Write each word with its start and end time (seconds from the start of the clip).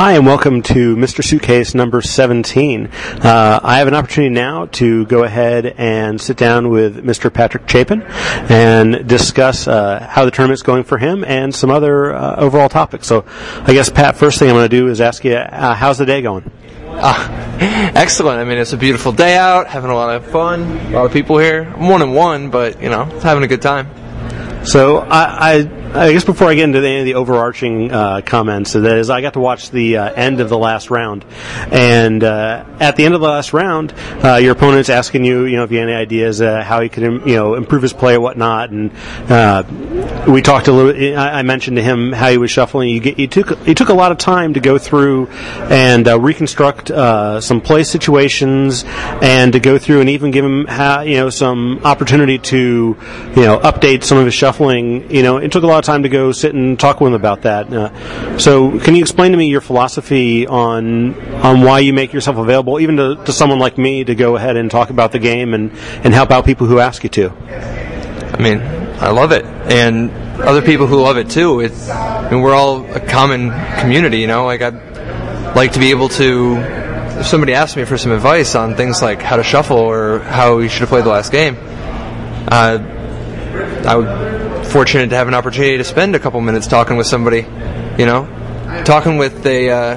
Hi, 0.00 0.12
and 0.12 0.24
welcome 0.24 0.62
to 0.62 0.96
Mr. 0.96 1.22
Suitcase 1.22 1.74
number 1.74 2.00
17. 2.00 2.86
Uh, 2.86 3.60
I 3.62 3.76
have 3.80 3.86
an 3.86 3.92
opportunity 3.92 4.32
now 4.32 4.64
to 4.64 5.04
go 5.04 5.24
ahead 5.24 5.66
and 5.76 6.18
sit 6.18 6.38
down 6.38 6.70
with 6.70 7.04
Mr. 7.04 7.30
Patrick 7.30 7.68
Chapin 7.68 8.00
and 8.00 9.06
discuss 9.06 9.68
uh, 9.68 10.08
how 10.08 10.24
the 10.24 10.30
tournament's 10.30 10.62
going 10.62 10.84
for 10.84 10.96
him 10.96 11.22
and 11.22 11.54
some 11.54 11.68
other 11.68 12.14
uh, 12.14 12.36
overall 12.36 12.70
topics. 12.70 13.08
So, 13.08 13.26
I 13.28 13.74
guess, 13.74 13.90
Pat, 13.90 14.16
first 14.16 14.38
thing 14.38 14.48
I'm 14.48 14.56
going 14.56 14.70
to 14.70 14.74
do 14.74 14.88
is 14.88 15.02
ask 15.02 15.22
you, 15.22 15.34
uh, 15.34 15.74
how's 15.74 15.98
the 15.98 16.06
day 16.06 16.22
going? 16.22 16.50
Uh, 16.86 17.92
excellent. 17.94 18.40
I 18.40 18.44
mean, 18.44 18.56
it's 18.56 18.72
a 18.72 18.78
beautiful 18.78 19.12
day 19.12 19.36
out, 19.36 19.66
having 19.66 19.90
a 19.90 19.94
lot 19.94 20.16
of 20.16 20.24
fun, 20.28 20.62
a 20.62 20.90
lot 20.92 21.04
of 21.04 21.12
people 21.12 21.36
here. 21.36 21.70
I'm 21.76 21.90
one 21.90 22.00
and 22.00 22.14
one, 22.14 22.48
but, 22.48 22.82
you 22.82 22.88
know, 22.88 23.04
having 23.20 23.44
a 23.44 23.48
good 23.48 23.60
time. 23.60 23.99
So, 24.64 24.98
I, 24.98 25.54
I 25.54 25.80
I 25.92 26.12
guess 26.12 26.24
before 26.24 26.46
I 26.46 26.54
get 26.54 26.64
into 26.64 26.78
any 26.78 27.00
of 27.00 27.04
the 27.04 27.14
overarching 27.14 27.90
uh, 27.90 28.20
comments, 28.20 28.74
that 28.74 28.98
is, 28.98 29.10
I 29.10 29.22
got 29.22 29.32
to 29.32 29.40
watch 29.40 29.70
the 29.70 29.96
uh, 29.96 30.12
end 30.12 30.38
of 30.38 30.48
the 30.48 30.56
last 30.56 30.88
round, 30.88 31.24
and 31.72 32.22
uh, 32.22 32.64
at 32.78 32.94
the 32.94 33.04
end 33.04 33.14
of 33.14 33.20
the 33.20 33.26
last 33.26 33.52
round, 33.52 33.92
uh, 34.22 34.36
your 34.36 34.52
opponent's 34.52 34.88
asking 34.88 35.24
you, 35.24 35.46
you 35.46 35.56
know, 35.56 35.64
if 35.64 35.72
you 35.72 35.78
have 35.78 35.88
any 35.88 35.96
ideas 35.96 36.40
uh, 36.40 36.62
how 36.62 36.80
he 36.80 36.88
could, 36.88 37.02
you 37.02 37.34
know, 37.34 37.54
improve 37.56 37.82
his 37.82 37.92
play 37.92 38.14
or 38.14 38.20
whatnot, 38.20 38.70
and 38.70 38.92
uh, 39.28 39.64
we 40.28 40.42
talked 40.42 40.68
a 40.68 40.72
little. 40.72 41.18
I, 41.18 41.42
mentioned 41.42 41.76
to 41.76 41.82
him 41.82 42.12
how 42.12 42.30
he 42.30 42.38
was 42.38 42.50
shuffling. 42.50 43.00
Get, 43.00 43.18
you 43.18 43.26
took 43.26 43.66
you 43.66 43.74
took 43.74 43.88
a 43.88 43.94
lot 43.94 44.12
of 44.12 44.18
time 44.18 44.54
to 44.54 44.60
go 44.60 44.78
through 44.78 45.28
and 45.28 46.06
reconstruct 46.06 46.88
some 46.88 47.60
play 47.60 47.84
situations, 47.84 48.84
and 48.86 49.52
to 49.52 49.60
go 49.60 49.78
through 49.78 50.00
and 50.00 50.10
even 50.10 50.30
give 50.30 50.44
him, 50.44 50.60
you 51.06 51.16
know, 51.16 51.30
some 51.30 51.80
opportunity 51.84 52.38
to, 52.38 52.96
you 53.36 53.42
know, 53.42 53.58
update 53.60 54.04
some 54.04 54.18
of 54.18 54.24
his 54.24 54.34
shuffling. 54.34 55.10
You 55.10 55.22
know, 55.22 55.38
it 55.38 55.52
took 55.52 55.64
a 55.64 55.66
lot 55.66 55.78
of 55.78 55.84
time 55.84 56.02
to 56.02 56.08
go 56.08 56.32
sit 56.32 56.54
and 56.54 56.78
talk 56.78 57.00
with 57.00 57.08
him 57.08 57.14
about 57.14 57.42
that. 57.42 57.72
Uh, 57.72 58.38
so, 58.38 58.78
can 58.80 58.94
you 58.94 59.02
explain 59.02 59.32
to 59.32 59.38
me 59.38 59.48
your 59.48 59.60
philosophy 59.60 60.46
on 60.46 61.14
on 61.36 61.62
why 61.62 61.80
you 61.80 61.92
make 61.92 62.12
yourself 62.12 62.36
available, 62.36 62.80
even 62.80 62.96
to, 62.96 63.16
to 63.24 63.32
someone 63.32 63.58
like 63.58 63.78
me, 63.78 64.04
to 64.04 64.14
go 64.14 64.36
ahead 64.36 64.56
and 64.56 64.70
talk 64.70 64.90
about 64.90 65.12
the 65.12 65.18
game 65.18 65.54
and, 65.54 65.72
and 66.04 66.14
help 66.14 66.30
out 66.30 66.44
people 66.44 66.66
who 66.66 66.78
ask 66.78 67.02
you 67.02 67.10
to? 67.10 67.89
I 68.32 68.42
mean, 68.42 68.60
I 68.60 69.10
love 69.10 69.32
it, 69.32 69.44
and 69.44 70.10
other 70.40 70.62
people 70.62 70.86
who 70.86 71.00
love 71.00 71.16
it 71.16 71.30
too. 71.30 71.60
It's, 71.60 71.88
I 71.88 72.30
mean, 72.30 72.42
we're 72.42 72.54
all 72.54 72.84
a 72.92 73.00
common 73.00 73.50
community, 73.80 74.18
you 74.18 74.26
know. 74.26 74.44
Like 74.46 74.62
I'd 74.62 75.56
like 75.56 75.72
to 75.72 75.78
be 75.80 75.90
able 75.90 76.08
to. 76.10 76.56
If 77.20 77.26
somebody 77.26 77.52
asked 77.54 77.76
me 77.76 77.84
for 77.84 77.98
some 77.98 78.12
advice 78.12 78.54
on 78.54 78.76
things 78.76 79.02
like 79.02 79.20
how 79.20 79.36
to 79.36 79.42
shuffle 79.42 79.76
or 79.76 80.20
how 80.20 80.56
we 80.56 80.68
should 80.68 80.80
have 80.80 80.88
played 80.88 81.04
the 81.04 81.10
last 81.10 81.32
game, 81.32 81.56
uh, 82.48 82.78
I 83.86 83.96
would 83.96 84.66
fortunate 84.68 85.10
to 85.10 85.16
have 85.16 85.28
an 85.28 85.34
opportunity 85.34 85.76
to 85.76 85.84
spend 85.84 86.14
a 86.14 86.18
couple 86.18 86.40
minutes 86.40 86.66
talking 86.66 86.96
with 86.96 87.06
somebody, 87.06 87.40
you 87.98 88.06
know, 88.06 88.82
talking 88.84 89.18
with 89.18 89.44
a 89.44 89.70
uh, 89.70 89.96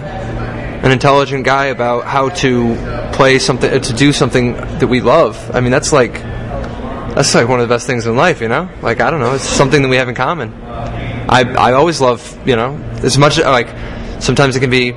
an 0.84 0.92
intelligent 0.92 1.46
guy 1.46 1.68
about 1.68 2.04
how 2.04 2.30
to 2.30 2.76
play 3.14 3.40
something, 3.40 3.80
to 3.80 3.94
do 3.94 4.12
something 4.12 4.54
that 4.54 4.88
we 4.88 5.00
love. 5.00 5.52
I 5.56 5.62
mean, 5.62 5.72
that's 5.72 5.94
like 5.94 6.22
that's 7.16 7.34
like 7.36 7.48
one 7.48 7.60
of 7.60 7.68
the 7.68 7.74
best 7.74 7.88
things 7.88 8.06
in 8.06 8.16
life, 8.16 8.42
you 8.42 8.48
know. 8.48 8.70
Like 8.82 9.02
I 9.02 9.12
don't 9.12 9.20
know, 9.20 9.34
it's 9.36 9.44
something 9.44 9.82
that 9.82 9.88
we 9.88 9.98
have 9.98 10.10
in 10.10 10.16
common. 10.16 10.54
I 10.64 11.44
I 11.58 11.74
always 11.74 12.02
love, 12.02 12.22
you 12.48 12.56
know, 12.56 12.76
as 13.04 13.18
much 13.18 13.38
like 13.40 13.70
sometimes 14.22 14.56
it 14.56 14.60
can 14.60 14.70
be. 14.70 14.94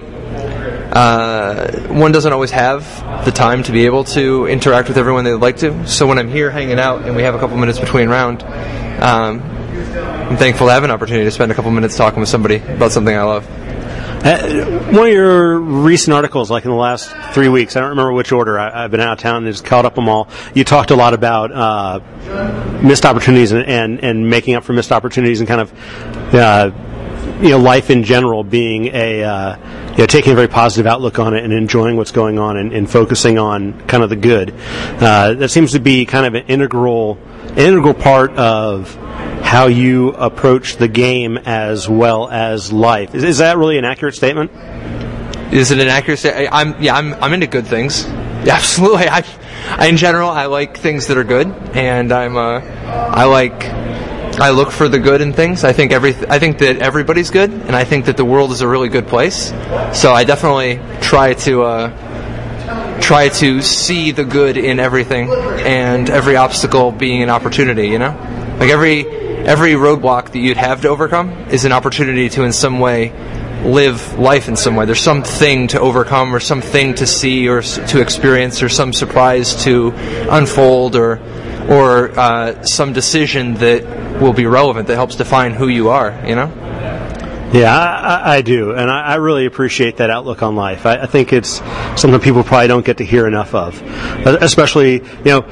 Uh, 0.92 1.70
one 1.88 2.10
doesn't 2.12 2.32
always 2.32 2.50
have 2.52 3.24
the 3.26 3.30
time 3.30 3.62
to 3.62 3.72
be 3.72 3.84
able 3.84 4.04
to 4.04 4.46
interact 4.46 4.88
with 4.88 4.96
everyone 4.96 5.24
they'd 5.24 5.34
like 5.34 5.58
to. 5.58 5.86
So 5.86 6.06
when 6.06 6.18
I'm 6.18 6.30
here 6.30 6.50
hanging 6.50 6.78
out 6.78 7.04
and 7.04 7.14
we 7.14 7.22
have 7.22 7.34
a 7.34 7.38
couple 7.38 7.56
minutes 7.58 7.78
between 7.78 8.08
round, 8.08 8.42
um, 9.02 9.42
I'm 9.42 10.36
thankful 10.36 10.68
to 10.68 10.72
have 10.72 10.84
an 10.84 10.90
opportunity 10.90 11.24
to 11.24 11.30
spend 11.30 11.52
a 11.52 11.54
couple 11.54 11.70
minutes 11.70 11.96
talking 11.96 12.20
with 12.20 12.28
somebody 12.30 12.56
about 12.56 12.92
something 12.92 13.14
I 13.14 13.24
love. 13.24 13.65
Uh, 14.26 14.90
one 14.90 15.06
of 15.06 15.12
your 15.12 15.56
recent 15.60 16.12
articles, 16.12 16.50
like 16.50 16.64
in 16.64 16.70
the 16.72 16.76
last 16.76 17.14
three 17.32 17.48
weeks, 17.48 17.76
I 17.76 17.80
don't 17.80 17.90
remember 17.90 18.12
which 18.12 18.32
order. 18.32 18.58
I, 18.58 18.82
have 18.82 18.90
been 18.90 18.98
out 18.98 19.12
of 19.12 19.18
town 19.20 19.44
and 19.44 19.46
just 19.46 19.64
caught 19.64 19.84
up 19.84 19.94
them 19.94 20.08
all. 20.08 20.28
You 20.52 20.64
talked 20.64 20.90
a 20.90 20.96
lot 20.96 21.14
about 21.14 21.52
uh, 21.52 22.80
missed 22.82 23.06
opportunities 23.06 23.52
and, 23.52 23.64
and, 23.64 24.00
and, 24.00 24.28
making 24.28 24.56
up 24.56 24.64
for 24.64 24.72
missed 24.72 24.90
opportunities 24.90 25.38
and 25.38 25.46
kind 25.46 25.60
of 25.60 26.34
uh, 26.34 26.72
you 27.40 27.50
know 27.50 27.58
life 27.58 27.88
in 27.88 28.02
general 28.02 28.42
being 28.42 28.86
a 28.86 29.22
uh, 29.22 29.56
you 29.92 29.98
know 29.98 30.06
taking 30.06 30.32
a 30.32 30.34
very 30.34 30.48
positive 30.48 30.88
outlook 30.88 31.20
on 31.20 31.32
it 31.32 31.44
and 31.44 31.52
enjoying 31.52 31.96
what's 31.96 32.10
going 32.10 32.36
on 32.40 32.56
and, 32.56 32.72
and 32.72 32.90
focusing 32.90 33.38
on 33.38 33.80
kind 33.86 34.02
of 34.02 34.10
the 34.10 34.16
good. 34.16 34.52
Uh, 35.00 35.34
that 35.34 35.50
seems 35.50 35.70
to 35.70 35.78
be 35.78 36.04
kind 36.04 36.26
of 36.26 36.34
an 36.34 36.48
integral 36.48 37.16
integral 37.56 37.94
part 37.94 38.32
of 38.32 38.96
how 39.42 39.66
you 39.66 40.10
approach 40.10 40.76
the 40.76 40.88
game 40.88 41.38
as 41.38 41.88
well 41.88 42.28
as 42.28 42.72
life. 42.72 43.14
Is, 43.14 43.24
is 43.24 43.38
that 43.38 43.56
really 43.56 43.78
an 43.78 43.84
accurate 43.84 44.14
statement? 44.14 44.50
Is 45.52 45.70
it 45.70 45.78
an 45.78 45.88
accurate 45.88 46.18
statement? 46.18 46.48
I'm 46.52 46.82
yeah, 46.82 46.96
I'm 46.96 47.14
I'm 47.14 47.32
into 47.32 47.46
good 47.46 47.66
things. 47.66 48.04
Yeah, 48.06 48.48
absolutely. 48.54 49.08
I, 49.08 49.24
I, 49.68 49.86
in 49.86 49.96
general, 49.96 50.28
I 50.30 50.46
like 50.46 50.78
things 50.78 51.06
that 51.08 51.16
are 51.16 51.24
good, 51.24 51.48
and 51.74 52.12
I'm 52.12 52.36
uh, 52.36 52.60
I 52.60 53.24
like 53.24 53.64
I 54.38 54.50
look 54.50 54.70
for 54.70 54.88
the 54.88 54.98
good 54.98 55.20
in 55.20 55.32
things. 55.32 55.64
I 55.64 55.72
think 55.72 55.92
every 55.92 56.14
I 56.28 56.38
think 56.38 56.58
that 56.58 56.78
everybody's 56.78 57.30
good, 57.30 57.50
and 57.50 57.74
I 57.74 57.84
think 57.84 58.06
that 58.06 58.16
the 58.16 58.24
world 58.24 58.50
is 58.52 58.60
a 58.60 58.68
really 58.68 58.88
good 58.88 59.06
place. 59.06 59.48
So 59.94 60.12
I 60.12 60.24
definitely 60.24 60.80
try 61.00 61.34
to 61.34 61.62
uh, 61.62 63.00
try 63.00 63.28
to 63.28 63.62
see 63.62 64.10
the 64.10 64.24
good 64.24 64.56
in 64.56 64.78
everything, 64.78 65.30
and 65.30 66.10
every 66.10 66.36
obstacle 66.36 66.92
being 66.92 67.22
an 67.22 67.30
opportunity. 67.30 67.88
You 67.88 67.98
know, 67.98 68.35
like 68.58 68.70
every 68.70 69.06
every 69.46 69.72
roadblock 69.72 70.32
that 70.32 70.38
you'd 70.38 70.56
have 70.56 70.82
to 70.82 70.88
overcome 70.88 71.30
is 71.50 71.64
an 71.64 71.72
opportunity 71.72 72.28
to, 72.30 72.42
in 72.42 72.52
some 72.52 72.80
way, 72.80 73.12
live 73.64 74.18
life 74.18 74.48
in 74.48 74.56
some 74.56 74.76
way. 74.76 74.86
There's 74.86 75.00
something 75.00 75.68
to 75.68 75.80
overcome, 75.80 76.34
or 76.34 76.40
something 76.40 76.94
to 76.94 77.06
see, 77.06 77.48
or 77.48 77.62
to 77.62 78.00
experience, 78.00 78.62
or 78.62 78.68
some 78.68 78.92
surprise 78.92 79.64
to 79.64 79.92
unfold, 80.30 80.96
or 80.96 81.20
or 81.68 82.18
uh, 82.18 82.62
some 82.62 82.92
decision 82.92 83.54
that 83.54 84.20
will 84.20 84.32
be 84.32 84.46
relevant 84.46 84.88
that 84.88 84.94
helps 84.94 85.16
define 85.16 85.52
who 85.52 85.68
you 85.68 85.90
are. 85.90 86.18
You 86.26 86.34
know. 86.34 86.52
Yeah, 87.52 87.76
I, 87.76 88.36
I 88.36 88.42
do, 88.42 88.72
and 88.72 88.90
I, 88.90 89.02
I, 89.02 89.14
really 89.14 89.46
appreciate 89.46 89.98
that 89.98 90.10
outlook 90.10 90.42
on 90.42 90.56
life. 90.56 90.84
I, 90.84 91.02
I, 91.02 91.06
think 91.06 91.32
it's 91.32 91.62
something 91.94 92.18
people 92.18 92.42
probably 92.42 92.66
don't 92.66 92.84
get 92.84 92.98
to 92.98 93.04
hear 93.04 93.28
enough 93.28 93.54
of, 93.54 93.80
especially 94.26 94.94
you 94.94 95.24
know. 95.24 95.44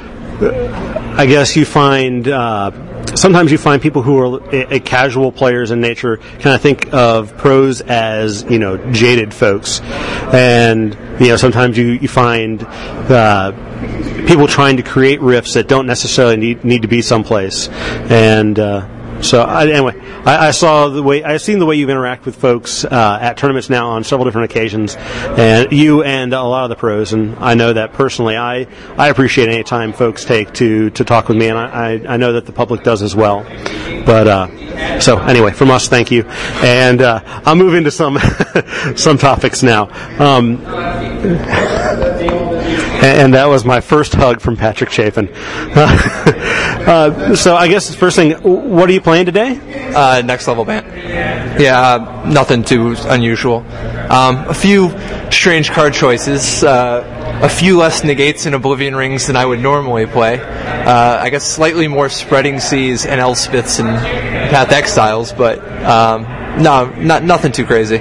I 1.17 1.27
guess 1.27 1.55
you 1.55 1.65
find 1.65 2.27
uh, 2.27 2.73
sometimes 3.15 3.53
you 3.53 3.59
find 3.59 3.81
people 3.81 4.03
who 4.03 4.19
are 4.19 4.41
a, 4.53 4.77
a 4.77 4.81
casual 4.81 5.33
players 5.33 5.71
in 5.71 5.81
nature 5.81 6.17
kind 6.17 6.55
of 6.55 6.61
think 6.61 6.93
of 6.93 7.37
pros 7.37 7.81
as 7.81 8.45
you 8.45 8.59
know 8.59 8.77
jaded 8.93 9.33
folks, 9.33 9.81
and 10.33 10.95
you 11.21 11.29
know 11.29 11.37
sometimes 11.37 11.77
you 11.77 11.87
you 11.87 12.09
find 12.09 12.63
uh, 12.65 13.53
people 14.27 14.47
trying 14.47 14.77
to 14.77 14.83
create 14.83 15.21
riffs 15.21 15.55
that 15.55 15.69
don't 15.69 15.87
necessarily 15.87 16.37
need 16.37 16.65
need 16.65 16.83
to 16.83 16.89
be 16.89 17.03
someplace, 17.03 17.69
and. 17.69 18.59
Uh, 18.59 18.89
so 19.25 19.43
I, 19.43 19.67
anyway, 19.69 19.99
I, 20.25 20.49
I, 20.49 20.51
saw 20.51 20.89
the 20.89 21.03
way 21.03 21.25
I've 21.25 21.43
seen 21.43 21.59
the 21.59 21.67
way 21.67 21.77
you 21.77 21.89
interact 21.89 22.27
with 22.27 22.37
folks 22.37 22.85
uh, 22.85 23.19
at 23.21 23.37
tournaments 23.37 23.71
now 23.71 23.91
on 23.91 24.05
several 24.05 24.25
different 24.25 24.51
occasions, 24.51 24.97
and 24.97 25.73
you 25.73 26.03
and 26.03 26.33
a 26.33 26.43
lot 26.43 26.65
of 26.65 26.71
the 26.71 26.77
pros, 26.77 27.13
and 27.13 27.37
I 27.37 27.55
know 27.55 27.73
that 27.73 27.95
personally. 27.95 28.37
I 28.37 28.67
I 28.97 29.09
appreciate 29.09 29.49
any 29.49 29.65
time 29.65 29.93
folks 29.93 30.25
take 30.25 30.53
to 30.55 30.91
to 30.91 31.05
talk 31.05 31.29
with 31.29 31.37
me, 31.37 31.49
and 31.49 31.59
I 31.59 32.03
I, 32.07 32.17
know 32.17 32.35
that 32.35 32.47
the 32.47 32.53
public 32.53 32.85
does 32.85 33.03
as 33.03 33.17
well. 33.17 33.45
But 34.05 34.29
uh, 34.29 35.01
so 35.01 35.19
anyway, 35.19 35.53
from 35.53 35.71
us, 35.71 35.89
thank 35.89 36.11
you, 36.11 36.25
and 36.25 37.01
uh, 37.01 37.21
I'll 37.25 37.57
move 37.57 37.75
into 37.75 37.91
some 37.91 38.19
some 38.97 39.19
topics 39.19 39.63
now. 39.63 39.89
Um, 40.19 40.63
and 43.05 43.35
that 43.35 43.47
was 43.47 43.65
my 43.65 43.81
first 43.81 44.15
hug 44.15 44.41
from 44.41 44.57
Patrick 44.57 44.91
Chapin. 44.91 45.29
uh, 45.35 47.37
so 47.37 47.55
I 47.55 47.69
guess 47.69 47.89
the 47.89 47.97
first 47.97 48.17
thing, 48.17 48.33
what 48.33 48.89
are 48.89 48.93
you 48.93 49.01
playing 49.01 49.27
today? 49.27 49.93
Uh, 49.95 50.23
next 50.25 50.49
level 50.49 50.65
Bant. 50.65 50.87
Yeah, 51.61 51.81
uh, 51.81 52.29
nothing 52.29 52.65
too 52.65 52.97
unusual. 53.05 53.59
Um, 54.11 54.49
a 54.49 54.55
few 54.55 54.91
strange 55.31 55.71
card 55.71 55.95
choices. 55.95 56.65
Uh, 56.65 57.11
a 57.43 57.49
few 57.49 57.77
less 57.77 58.05
negates 58.05 58.47
and 58.47 58.55
oblivion 58.55 58.95
rings 58.95 59.27
than 59.27 59.37
I 59.37 59.45
would 59.45 59.61
normally 59.61 60.07
play. 60.07 60.41
Uh, 60.41 61.19
I 61.21 61.31
guess 61.31 61.45
slightly 61.45 61.89
more 61.89 62.09
spreading 62.09 62.61
seas 62.61 63.07
and 63.07 63.21
Elspeths 63.21 63.81
and 63.81 63.89
Path 64.51 64.73
Exiles, 64.73 65.33
but 65.33 65.59
um, 65.85 66.23
no, 66.63 66.89
not 66.91 67.23
nothing 67.23 67.53
too 67.53 67.67
crazy. 67.67 68.01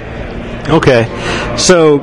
Okay, 0.68 1.56
so 1.58 1.98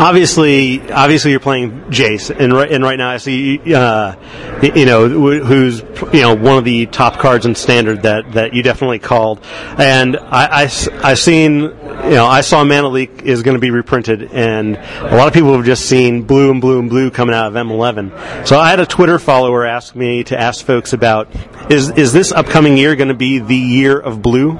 obviously, 0.00 0.90
obviously 0.90 1.30
you're 1.30 1.40
playing 1.40 1.82
Jace, 1.90 2.30
and 2.30 2.52
right, 2.52 2.70
and 2.70 2.82
right 2.82 2.96
now 2.96 3.10
I 3.10 3.18
see, 3.18 3.60
uh, 3.72 4.16
you 4.62 4.86
know, 4.86 5.08
who's 5.08 5.80
you 6.12 6.22
know 6.22 6.34
one 6.34 6.58
of 6.58 6.64
the 6.64 6.86
top 6.86 7.18
cards 7.18 7.46
in 7.46 7.54
Standard 7.54 8.02
that, 8.02 8.32
that 8.32 8.54
you 8.54 8.62
definitely 8.62 8.98
called, 8.98 9.44
and 9.78 10.16
I, 10.16 10.62
I, 10.64 10.70
I 11.02 11.14
seen, 11.14 11.60
you 11.60 11.70
know, 11.70 12.26
I 12.26 12.40
saw 12.40 12.64
Mana 12.64 12.88
Leak 12.88 13.22
is 13.22 13.42
going 13.42 13.54
to 13.56 13.60
be 13.60 13.70
reprinted, 13.70 14.32
and 14.32 14.76
a 14.76 15.16
lot 15.16 15.28
of 15.28 15.34
people 15.34 15.54
have 15.54 15.66
just 15.66 15.86
seen 15.86 16.22
blue 16.22 16.50
and 16.50 16.60
blue 16.60 16.80
and 16.80 16.88
blue 16.88 17.10
coming 17.10 17.34
out 17.34 17.46
of 17.46 17.54
M11. 17.54 18.46
So 18.46 18.58
I 18.58 18.70
had 18.70 18.80
a 18.80 18.86
Twitter 18.86 19.18
follower 19.18 19.66
ask 19.66 19.94
me 19.94 20.24
to 20.24 20.40
ask 20.40 20.64
folks 20.64 20.92
about 20.92 21.28
is 21.70 21.90
is 21.90 22.12
this 22.12 22.32
upcoming 22.32 22.76
year 22.78 22.96
going 22.96 23.08
to 23.08 23.14
be 23.14 23.38
the 23.38 23.56
year 23.56 23.98
of 23.98 24.22
blue? 24.22 24.52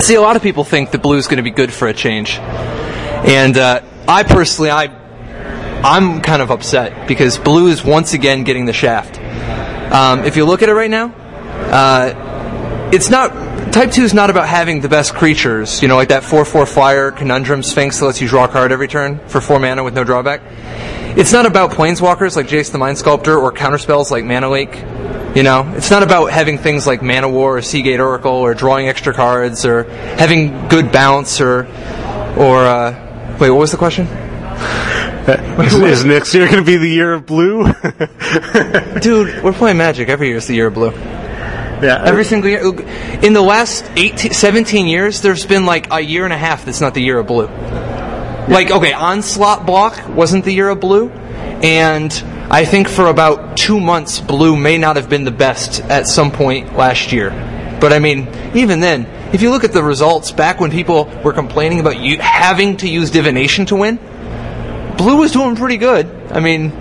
See, 0.00 0.14
a 0.14 0.20
lot 0.20 0.36
of 0.36 0.42
people 0.42 0.64
think 0.64 0.90
that 0.90 1.02
blue 1.02 1.16
is 1.16 1.26
going 1.26 1.38
to 1.38 1.42
be 1.42 1.50
good 1.50 1.72
for 1.72 1.88
a 1.88 1.94
change, 1.94 2.38
and 2.38 3.56
uh, 3.56 3.80
I 4.08 4.22
personally, 4.22 4.70
I, 4.70 4.86
I'm 5.84 6.22
kind 6.22 6.40
of 6.40 6.50
upset 6.50 7.06
because 7.06 7.36
blue 7.36 7.68
is 7.68 7.84
once 7.84 8.14
again 8.14 8.42
getting 8.42 8.64
the 8.64 8.72
shaft. 8.72 9.20
Um, 9.92 10.24
if 10.24 10.34
you 10.34 10.46
look 10.46 10.62
at 10.62 10.70
it 10.70 10.72
right 10.72 10.90
now, 10.90 11.12
uh, 11.70 12.88
it's 12.90 13.10
not. 13.10 13.46
Type 13.70 13.90
2 13.90 14.02
is 14.02 14.14
not 14.14 14.30
about 14.30 14.48
having 14.48 14.80
the 14.80 14.88
best 14.88 15.14
creatures, 15.14 15.82
you 15.82 15.88
know, 15.88 15.96
like 15.96 16.08
that 16.08 16.24
4 16.24 16.46
4 16.46 16.64
flyer 16.64 17.10
conundrum 17.10 17.62
sphinx 17.62 17.98
that 17.98 18.06
lets 18.06 18.20
you 18.22 18.26
draw 18.26 18.44
a 18.44 18.48
card 18.48 18.72
every 18.72 18.88
turn 18.88 19.18
for 19.28 19.42
4 19.42 19.58
mana 19.58 19.84
with 19.84 19.92
no 19.92 20.04
drawback. 20.04 20.40
It's 21.18 21.32
not 21.32 21.44
about 21.44 21.72
planeswalkers 21.72 22.34
like 22.34 22.46
Jace 22.46 22.72
the 22.72 22.78
Mind 22.78 22.96
Sculptor 22.96 23.36
or 23.36 23.52
counterspells 23.52 24.10
like 24.10 24.24
Mana 24.24 24.48
Leak. 24.50 24.74
You 25.36 25.42
know, 25.42 25.70
it's 25.76 25.90
not 25.90 26.02
about 26.02 26.32
having 26.32 26.56
things 26.56 26.86
like 26.86 27.02
Man-o'-War 27.02 27.58
or 27.58 27.62
Sea 27.62 27.82
Gate 27.82 28.00
Oracle 28.00 28.32
or 28.32 28.54
drawing 28.54 28.88
extra 28.88 29.12
cards 29.12 29.66
or 29.66 29.82
having 29.82 30.68
good 30.68 30.90
bounce 30.90 31.42
or 31.42 31.66
or 32.38 32.64
uh, 32.64 33.07
wait, 33.40 33.50
what 33.50 33.58
was 33.58 33.70
the 33.70 33.76
question? 33.76 34.06
Is, 35.28 35.74
is 35.74 36.04
next 36.06 36.34
year 36.34 36.46
going 36.46 36.58
to 36.58 36.64
be 36.64 36.78
the 36.78 36.88
year 36.88 37.12
of 37.12 37.26
blue? 37.26 37.64
Dude, 39.00 39.44
we're 39.44 39.52
playing 39.52 39.76
Magic. 39.76 40.08
Every 40.08 40.28
year 40.28 40.38
is 40.38 40.46
the 40.46 40.54
year 40.54 40.68
of 40.68 40.74
blue. 40.74 40.90
yeah, 40.90 42.02
Every 42.02 42.24
single 42.24 42.48
year. 42.48 42.62
In 43.22 43.34
the 43.34 43.42
last 43.42 43.84
18, 43.94 44.32
17 44.32 44.86
years, 44.86 45.20
there's 45.20 45.44
been 45.44 45.66
like 45.66 45.92
a 45.92 46.00
year 46.00 46.24
and 46.24 46.32
a 46.32 46.38
half 46.38 46.64
that's 46.64 46.80
not 46.80 46.94
the 46.94 47.02
year 47.02 47.18
of 47.18 47.26
blue. 47.26 47.46
Like, 48.48 48.70
okay, 48.70 48.94
Onslaught 48.94 49.66
Block 49.66 50.08
wasn't 50.08 50.46
the 50.46 50.52
year 50.52 50.70
of 50.70 50.80
blue, 50.80 51.10
and 51.10 52.10
I 52.50 52.64
think 52.64 52.88
for 52.88 53.08
about 53.08 53.58
two 53.58 53.78
months, 53.80 54.20
blue 54.20 54.56
may 54.56 54.78
not 54.78 54.96
have 54.96 55.10
been 55.10 55.24
the 55.24 55.30
best 55.30 55.80
at 55.82 56.06
some 56.06 56.30
point 56.30 56.74
last 56.74 57.12
year. 57.12 57.28
But 57.82 57.92
I 57.92 57.98
mean, 57.98 58.28
even 58.54 58.80
then, 58.80 59.04
if 59.32 59.42
you 59.42 59.50
look 59.50 59.64
at 59.64 59.72
the 59.72 59.82
results 59.82 60.32
back 60.32 60.60
when 60.60 60.70
people 60.70 61.04
were 61.22 61.32
complaining 61.32 61.80
about 61.80 61.98
you 61.98 62.18
having 62.18 62.78
to 62.78 62.88
use 62.88 63.10
divination 63.10 63.66
to 63.66 63.76
win, 63.76 63.96
blue 64.96 65.16
was 65.16 65.32
doing 65.32 65.56
pretty 65.56 65.76
good. 65.76 66.06
I 66.30 66.40
mean, 66.40 66.72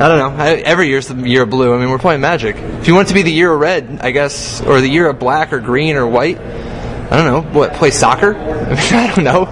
I 0.00 0.08
don't 0.08 0.18
know. 0.18 0.42
I, 0.42 0.54
every 0.56 0.88
year's 0.88 1.08
the 1.08 1.28
year 1.28 1.42
of 1.42 1.50
blue. 1.50 1.74
I 1.74 1.78
mean, 1.78 1.90
we're 1.90 1.98
playing 1.98 2.20
Magic. 2.20 2.56
If 2.56 2.88
you 2.88 2.94
want 2.94 3.08
it 3.08 3.10
to 3.10 3.14
be 3.14 3.22
the 3.22 3.32
year 3.32 3.52
of 3.52 3.58
red, 3.58 3.98
I 4.00 4.12
guess, 4.12 4.60
or 4.60 4.80
the 4.80 4.88
year 4.88 5.08
of 5.08 5.18
black 5.18 5.52
or 5.52 5.58
green 5.58 5.96
or 5.96 6.06
white, 6.06 6.38
I 6.38 7.16
don't 7.16 7.26
know. 7.26 7.40
What 7.58 7.74
play 7.74 7.90
soccer? 7.90 8.34
I 8.36 8.68
mean, 8.68 8.94
I 8.94 9.14
don't 9.14 9.24
know. 9.24 9.44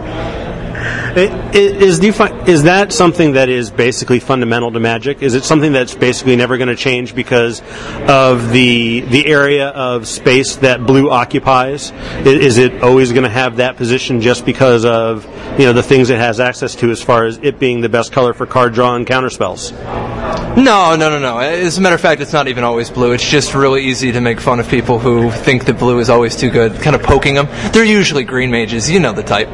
Is, 1.17 1.99
is 1.99 2.63
that 2.65 2.93
something 2.93 3.33
that 3.33 3.49
is 3.49 3.71
basically 3.71 4.21
fundamental 4.21 4.71
to 4.73 4.81
Magic? 4.81 5.23
Is 5.23 5.35
it 5.35 5.45
something 5.45 5.73
that's 5.73 5.95
basically 5.95 6.37
never 6.37 6.59
going 6.59 6.69
to 6.69 6.77
change 6.77 7.15
because 7.15 7.63
of 8.07 8.51
the 8.51 9.01
the 9.01 9.27
area 9.27 9.69
of 9.69 10.07
space 10.07 10.57
that 10.57 10.87
blue 10.87 11.11
occupies? 11.11 11.91
Is 12.27 12.59
it 12.59 12.83
always 12.83 13.13
going 13.13 13.25
to 13.25 13.31
have 13.31 13.57
that 13.57 13.77
position 13.77 14.21
just 14.21 14.45
because 14.45 14.85
of 14.85 15.25
you 15.59 15.65
know 15.65 15.73
the 15.73 15.83
things 15.83 16.11
it 16.11 16.19
has 16.19 16.39
access 16.39 16.75
to 16.77 16.91
as 16.91 17.01
far 17.01 17.25
as 17.25 17.39
it 17.39 17.59
being 17.59 17.81
the 17.81 17.89
best 17.89 18.13
color 18.13 18.35
for 18.35 18.45
card 18.45 18.75
draw 18.75 18.95
and 18.95 19.07
counter 19.07 19.31
spells? 19.31 19.73
No, 20.57 20.97
no, 20.97 21.11
no, 21.11 21.19
no. 21.19 21.39
As 21.39 21.77
a 21.77 21.81
matter 21.81 21.95
of 21.95 22.01
fact, 22.01 22.21
it's 22.21 22.33
not 22.33 22.49
even 22.49 22.65
always 22.65 22.89
blue. 22.89 23.13
It's 23.13 23.29
just 23.29 23.55
really 23.55 23.85
easy 23.85 24.13
to 24.13 24.21
make 24.21 24.41
fun 24.41 24.59
of 24.59 24.69
people 24.69 24.99
who 24.99 25.31
think 25.31 25.67
that 25.67 25.79
blue 25.79 25.99
is 25.99 26.09
always 26.09 26.35
too 26.35 26.51
good, 26.51 26.81
kind 26.81 26.97
of 26.97 27.03
poking 27.03 27.35
them. 27.35 27.47
They're 27.73 27.85
usually 27.85 28.25
green 28.25 28.51
mages, 28.51 28.91
you 28.91 28.99
know 28.99 29.13
the 29.13 29.23
type. 29.23 29.49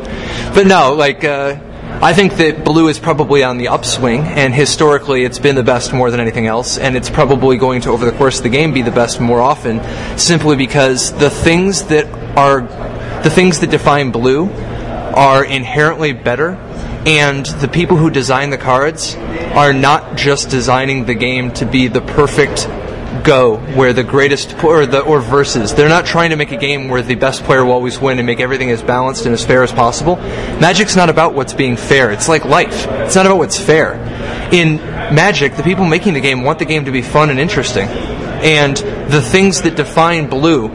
But 0.55 0.67
no, 0.67 0.95
like, 0.95 1.25
uh, 1.25 1.59
I 2.01 2.15
think 2.15 2.37
that 2.37 2.65
blue 2.65 2.89
is 2.89 2.99
probably 2.99 3.45
on 3.45 3.59
the 3.59 3.69
upswing, 3.69 4.23
and 4.23 4.55
historically 4.55 5.25
it's 5.25 5.39
been 5.39 5.55
the 5.55 5.63
best 5.63 5.93
more 5.93 6.11
than 6.11 6.21
anything 6.21 6.47
else, 6.47 6.79
and 6.79 6.97
it's 6.97 7.11
probably 7.11 7.59
going 7.59 7.81
to, 7.83 7.91
over 7.91 8.05
the 8.05 8.17
course 8.17 8.39
of 8.39 8.45
the 8.45 8.49
game, 8.49 8.73
be 8.73 8.83
the 8.83 8.91
best 8.91 9.21
more 9.21 9.41
often, 9.41 9.81
simply 10.19 10.57
because 10.57 11.13
the 11.19 11.31
things 11.31 11.85
that 11.85 12.07
are, 12.37 12.63
the 13.23 13.31
things 13.31 13.61
that 13.61 13.71
define 13.71 14.11
blue 14.11 14.51
are 15.15 15.45
inherently 15.45 16.13
better 16.13 16.55
and 17.07 17.47
the 17.47 17.69
people 17.69 17.97
who 17.97 18.11
design 18.11 18.51
the 18.51 18.59
cards 18.59 19.17
are 19.55 19.73
not 19.73 20.17
just 20.17 20.51
designing 20.51 21.05
the 21.05 21.15
game 21.15 21.53
to 21.53 21.67
be 21.67 21.89
the 21.89 22.01
perfect 22.01 22.69
go 23.25 23.57
where 23.75 23.93
the 23.93 24.03
greatest 24.03 24.63
or 24.65 24.87
the 24.87 25.01
or 25.01 25.21
versus. 25.21 25.75
They're 25.75 25.89
not 25.89 26.07
trying 26.07 26.31
to 26.31 26.37
make 26.37 26.53
a 26.53 26.57
game 26.57 26.89
where 26.89 27.03
the 27.03 27.15
best 27.15 27.45
player 27.45 27.65
will 27.65 27.73
always 27.73 27.99
win 28.01 28.19
and 28.19 28.27
make 28.27 28.41
everything 28.41 28.71
as 28.71 28.83
balanced 28.83 29.27
and 29.27 29.35
as 29.35 29.45
fair 29.45 29.63
as 29.63 29.73
possible. 29.73 30.17
Magic's 30.17 30.97
not 30.97 31.11
about 31.11 31.35
what's 31.35 31.53
being 31.53 31.77
fair. 31.77 32.11
It's 32.11 32.29
like 32.29 32.45
life. 32.45 32.87
It's 32.89 33.15
not 33.15 33.27
about 33.27 33.39
what's 33.39 33.59
fair. 33.59 33.95
In 34.53 34.77
magic 35.15 35.57
the 35.57 35.63
people 35.63 35.85
making 35.85 36.15
the 36.15 36.21
game 36.21 36.43
want 36.43 36.59
the 36.59 36.65
game 36.65 36.85
to 36.85 36.93
be 36.93 37.03
fun 37.03 37.31
and 37.31 37.39
interesting. 37.39 37.89
And 37.89 38.77
the 39.11 39.23
things 39.23 39.63
that 39.63 39.77
define 39.77 40.29
blue 40.29 40.69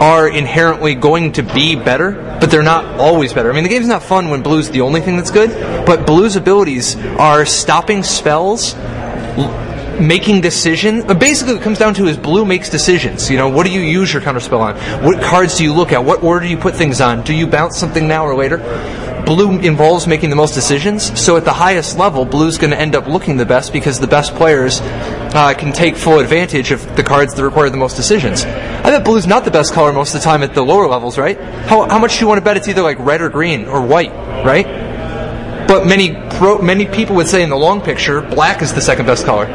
are 0.00 0.28
inherently 0.28 0.94
going 0.94 1.32
to 1.32 1.42
be 1.42 1.76
better, 1.76 2.12
but 2.40 2.50
they're 2.50 2.62
not 2.62 2.84
always 2.98 3.32
better. 3.32 3.50
I 3.50 3.54
mean, 3.54 3.62
the 3.62 3.68
game's 3.68 3.88
not 3.88 4.02
fun 4.02 4.30
when 4.30 4.42
blue's 4.42 4.70
the 4.70 4.80
only 4.80 5.00
thing 5.00 5.16
that's 5.16 5.30
good, 5.30 5.50
but 5.86 6.06
blue's 6.06 6.36
abilities 6.36 6.96
are 6.96 7.44
stopping 7.46 8.02
spells, 8.02 8.74
making 10.00 10.40
decisions. 10.40 11.04
Basically, 11.04 11.54
it 11.54 11.62
comes 11.62 11.78
down 11.78 11.94
to 11.94 12.06
is 12.06 12.16
blue 12.16 12.44
makes 12.44 12.68
decisions. 12.68 13.30
You 13.30 13.36
know, 13.36 13.48
what 13.48 13.66
do 13.66 13.72
you 13.72 13.80
use 13.80 14.12
your 14.12 14.22
counterspell 14.22 14.60
on? 14.60 15.04
What 15.04 15.22
cards 15.22 15.56
do 15.56 15.64
you 15.64 15.72
look 15.72 15.92
at? 15.92 16.04
What 16.04 16.22
order 16.22 16.44
do 16.46 16.50
you 16.50 16.58
put 16.58 16.74
things 16.74 17.00
on? 17.00 17.22
Do 17.22 17.32
you 17.34 17.46
bounce 17.46 17.78
something 17.78 18.06
now 18.06 18.26
or 18.26 18.34
later? 18.34 18.58
Blue 19.24 19.58
involves 19.58 20.06
making 20.06 20.28
the 20.28 20.36
most 20.36 20.52
decisions, 20.52 21.18
so 21.18 21.38
at 21.38 21.46
the 21.46 21.52
highest 21.52 21.96
level, 21.96 22.26
blue's 22.26 22.58
going 22.58 22.72
to 22.72 22.78
end 22.78 22.94
up 22.94 23.06
looking 23.06 23.38
the 23.38 23.46
best 23.46 23.72
because 23.72 23.98
the 23.98 24.06
best 24.06 24.34
players 24.34 24.80
uh, 25.34 25.52
can 25.52 25.72
take 25.72 25.96
full 25.96 26.20
advantage 26.20 26.70
of 26.70 26.96
the 26.96 27.02
cards 27.02 27.34
that 27.34 27.44
require 27.44 27.68
the 27.68 27.76
most 27.76 27.96
decisions. 27.96 28.44
I 28.44 28.84
bet 28.84 29.04
blue's 29.04 29.26
not 29.26 29.44
the 29.44 29.50
best 29.50 29.74
color 29.74 29.92
most 29.92 30.14
of 30.14 30.20
the 30.20 30.24
time 30.24 30.42
at 30.42 30.54
the 30.54 30.62
lower 30.62 30.86
levels, 30.86 31.18
right? 31.18 31.38
How, 31.38 31.88
how 31.88 31.98
much 31.98 32.14
do 32.14 32.20
you 32.20 32.28
want 32.28 32.38
to 32.38 32.44
bet 32.44 32.56
it's 32.56 32.68
either 32.68 32.82
like 32.82 32.98
red 33.00 33.20
or 33.20 33.28
green 33.28 33.66
or 33.66 33.82
white, 33.84 34.12
right? 34.44 34.66
But 35.66 35.86
many 35.86 36.14
pro, 36.36 36.58
many 36.58 36.86
people 36.86 37.16
would 37.16 37.26
say 37.26 37.42
in 37.42 37.50
the 37.50 37.56
long 37.56 37.80
picture, 37.80 38.20
black 38.20 38.62
is 38.62 38.72
the 38.72 38.80
second 38.80 39.06
best 39.06 39.24
color. 39.24 39.46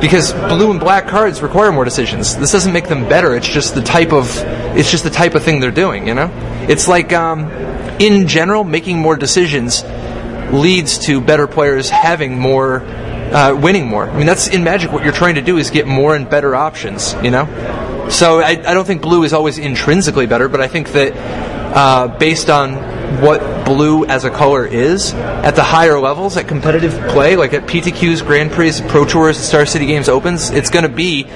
Because 0.00 0.32
blue 0.32 0.70
and 0.70 0.78
black 0.78 1.08
cards 1.08 1.40
require 1.40 1.72
more 1.72 1.84
decisions. 1.84 2.36
This 2.36 2.52
doesn't 2.52 2.72
make 2.72 2.88
them 2.88 3.08
better. 3.08 3.34
It's 3.34 3.48
just 3.48 3.74
the 3.74 3.80
type 3.80 4.12
of 4.12 4.28
it's 4.76 4.90
just 4.90 5.04
the 5.04 5.10
type 5.10 5.34
of 5.34 5.42
thing 5.42 5.60
they're 5.60 5.70
doing. 5.70 6.06
You 6.06 6.14
know, 6.14 6.30
it's 6.68 6.88
like 6.88 7.12
um, 7.14 7.48
in 8.00 8.26
general, 8.26 8.64
making 8.64 8.98
more 8.98 9.16
decisions 9.16 9.82
leads 10.52 10.98
to 11.06 11.20
better 11.20 11.46
players 11.46 11.88
having 11.88 12.38
more, 12.38 12.80
uh, 13.32 13.58
winning 13.60 13.86
more. 13.86 14.08
I 14.08 14.16
mean, 14.16 14.26
that's 14.26 14.48
in 14.48 14.64
Magic. 14.64 14.92
What 14.92 15.04
you're 15.04 15.12
trying 15.12 15.36
to 15.36 15.42
do 15.42 15.56
is 15.56 15.70
get 15.70 15.86
more 15.86 16.14
and 16.14 16.28
better 16.28 16.54
options. 16.54 17.14
You 17.22 17.30
know, 17.30 18.08
so 18.10 18.40
I, 18.40 18.50
I 18.50 18.74
don't 18.74 18.86
think 18.86 19.02
blue 19.02 19.24
is 19.24 19.32
always 19.32 19.58
intrinsically 19.58 20.26
better, 20.26 20.48
but 20.48 20.60
I 20.60 20.68
think 20.68 20.92
that 20.92 21.12
uh, 21.74 22.08
based 22.18 22.50
on 22.50 22.76
what 23.20 23.64
blue 23.64 24.04
as 24.06 24.24
a 24.24 24.30
color 24.30 24.66
is 24.66 25.12
at 25.14 25.52
the 25.52 25.62
higher 25.62 25.98
levels 25.98 26.36
at 26.36 26.48
competitive 26.48 26.92
play, 27.10 27.36
like 27.36 27.52
at 27.52 27.66
PTQs, 27.66 28.24
Grand 28.24 28.50
Prix, 28.52 28.80
Pro 28.88 29.04
Tours, 29.04 29.36
Star 29.36 29.66
City 29.66 29.86
Games 29.86 30.08
Opens, 30.08 30.50
it's 30.50 30.70
going 30.70 30.84
to 30.84 30.94
be 30.94 31.26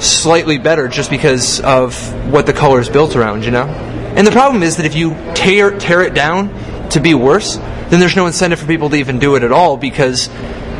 slightly 0.00 0.58
better 0.58 0.88
just 0.88 1.10
because 1.10 1.60
of 1.60 1.94
what 2.32 2.46
the 2.46 2.52
color 2.52 2.80
is 2.80 2.88
built 2.88 3.16
around, 3.16 3.44
you 3.44 3.50
know? 3.50 3.66
And 3.66 4.26
the 4.26 4.32
problem 4.32 4.62
is 4.62 4.76
that 4.76 4.86
if 4.86 4.94
you 4.94 5.14
tear, 5.34 5.78
tear 5.78 6.02
it 6.02 6.14
down 6.14 6.88
to 6.90 7.00
be 7.00 7.14
worse, 7.14 7.56
then 7.56 8.00
there's 8.00 8.16
no 8.16 8.26
incentive 8.26 8.58
for 8.58 8.66
people 8.66 8.90
to 8.90 8.96
even 8.96 9.18
do 9.18 9.36
it 9.36 9.42
at 9.42 9.52
all 9.52 9.76
because 9.76 10.28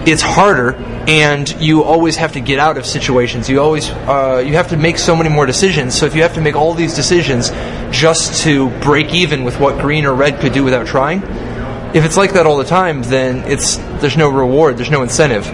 it's 0.07 0.23
harder 0.23 0.75
and 1.09 1.51
you 1.61 1.83
always 1.83 2.17
have 2.17 2.33
to 2.33 2.41
get 2.41 2.59
out 2.59 2.79
of 2.79 2.87
situations. 2.87 3.49
You 3.49 3.61
always 3.61 3.89
uh, 3.91 4.43
you 4.45 4.55
have 4.55 4.69
to 4.69 4.77
make 4.77 4.99
so 4.99 5.15
many 5.15 5.29
more 5.29 5.47
decisions. 5.47 5.95
So 5.95 6.07
if 6.07 6.15
you 6.15 6.23
have 6.23 6.35
to 6.35 6.41
make 6.41 6.55
all 6.55 6.75
these 6.75 6.95
decisions 6.95 7.51
just 7.91 8.43
to 8.45 8.71
break 8.81 9.13
even 9.13 9.45
with 9.45 9.59
what 9.61 9.81
green 9.81 10.07
or 10.07 10.15
red 10.15 10.41
could 10.41 10.53
do 10.53 10.65
without 10.65 10.87
trying, 10.87 11.23
if 11.95 12.05
it's 12.05 12.17
like 12.17 12.35
that 12.35 12.47
all 12.47 12.57
the 12.57 12.65
time, 12.65 13.03
then 13.03 13.39
it's 13.51 13.77
there's 14.01 14.17
no 14.17 14.29
reward, 14.29 14.77
there's 14.77 14.91
no 14.91 15.03
incentive. 15.03 15.45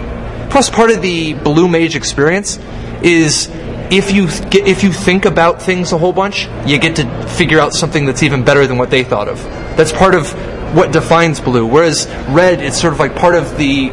Plus, 0.49 0.69
part 0.69 0.91
of 0.91 1.01
the 1.01 1.33
blue 1.33 1.67
mage 1.67 1.95
experience 1.95 2.57
is 3.01 3.49
if 3.91 4.11
you 4.11 4.27
get, 4.49 4.67
if 4.67 4.83
you 4.83 4.91
think 4.91 5.25
about 5.25 5.61
things 5.61 5.91
a 5.91 5.97
whole 5.97 6.13
bunch, 6.13 6.47
you 6.65 6.79
get 6.79 6.97
to 6.97 7.27
figure 7.29 7.59
out 7.59 7.73
something 7.73 8.05
that's 8.05 8.23
even 8.23 8.43
better 8.43 8.67
than 8.67 8.77
what 8.77 8.89
they 8.89 9.03
thought 9.03 9.27
of. 9.27 9.41
That's 9.75 9.91
part 9.91 10.15
of 10.15 10.31
what 10.75 10.91
defines 10.91 11.39
blue. 11.39 11.65
Whereas 11.65 12.07
red, 12.29 12.61
it's 12.61 12.79
sort 12.79 12.93
of 12.93 12.99
like 12.99 13.15
part 13.15 13.35
of 13.35 13.57
the 13.57 13.89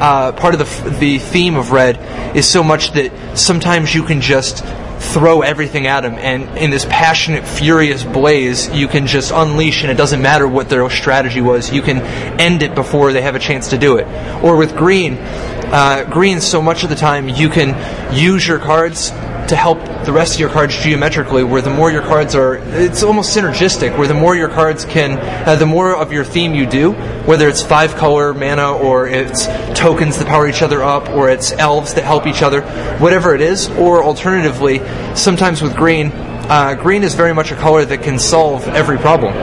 uh, 0.00 0.32
part 0.32 0.54
of 0.54 0.60
the 0.60 0.90
the 0.98 1.18
theme 1.18 1.56
of 1.56 1.72
red 1.72 2.36
is 2.36 2.48
so 2.48 2.62
much 2.62 2.92
that 2.92 3.38
sometimes 3.38 3.94
you 3.94 4.02
can 4.02 4.20
just 4.20 4.64
throw 5.00 5.40
everything 5.40 5.86
at 5.86 6.02
them, 6.02 6.14
and 6.14 6.58
in 6.58 6.70
this 6.70 6.84
passionate, 6.84 7.46
furious 7.46 8.04
blaze, 8.04 8.68
you 8.70 8.86
can 8.86 9.06
just 9.06 9.32
unleash, 9.32 9.82
and 9.82 9.90
it 9.90 9.96
doesn't 9.96 10.20
matter 10.20 10.46
what 10.46 10.68
their 10.68 10.88
strategy 10.90 11.40
was. 11.40 11.72
You 11.72 11.82
can 11.82 11.98
end 12.38 12.62
it 12.62 12.74
before 12.74 13.12
they 13.12 13.22
have 13.22 13.34
a 13.34 13.38
chance 13.38 13.70
to 13.70 13.78
do 13.78 13.96
it. 13.96 14.06
Or 14.44 14.56
with 14.56 14.76
green, 14.76 15.14
uh, 15.14 16.04
green, 16.10 16.40
so 16.40 16.60
much 16.60 16.84
of 16.84 16.90
the 16.90 16.96
time 16.96 17.28
you 17.28 17.48
can 17.48 18.14
use 18.14 18.46
your 18.46 18.58
cards 18.58 19.10
to 19.50 19.56
help 19.56 19.78
the 20.04 20.12
rest 20.12 20.34
of 20.34 20.40
your 20.40 20.48
cards 20.48 20.80
geometrically, 20.80 21.42
where 21.42 21.60
the 21.60 21.70
more 21.70 21.90
your 21.90 22.02
cards 22.02 22.36
are, 22.36 22.54
it's 22.54 23.02
almost 23.02 23.36
synergistic, 23.36 23.98
where 23.98 24.06
the 24.06 24.14
more 24.14 24.36
your 24.36 24.48
cards 24.48 24.84
can, 24.84 25.18
uh, 25.46 25.56
the 25.56 25.66
more 25.66 25.94
of 25.94 26.12
your 26.12 26.24
theme 26.24 26.54
you 26.54 26.66
do, 26.66 26.92
whether 27.26 27.48
it's 27.48 27.60
five 27.60 27.96
color 27.96 28.32
mana 28.32 28.72
or 28.72 29.08
it's 29.08 29.46
tokens 29.76 30.18
that 30.18 30.28
power 30.28 30.46
each 30.46 30.62
other 30.62 30.84
up 30.84 31.08
or 31.10 31.28
it's 31.28 31.50
elves 31.50 31.94
that 31.94 32.04
help 32.04 32.28
each 32.28 32.42
other, 32.42 32.62
whatever 32.98 33.34
it 33.34 33.40
is, 33.40 33.68
or 33.70 34.04
alternatively, 34.04 34.78
sometimes 35.16 35.60
with 35.60 35.74
green, 35.74 36.12
uh, 36.48 36.74
green 36.74 37.02
is 37.02 37.14
very 37.14 37.34
much 37.34 37.50
a 37.50 37.56
color 37.56 37.84
that 37.84 38.04
can 38.04 38.20
solve 38.20 38.68
every 38.68 38.98
problem, 38.98 39.34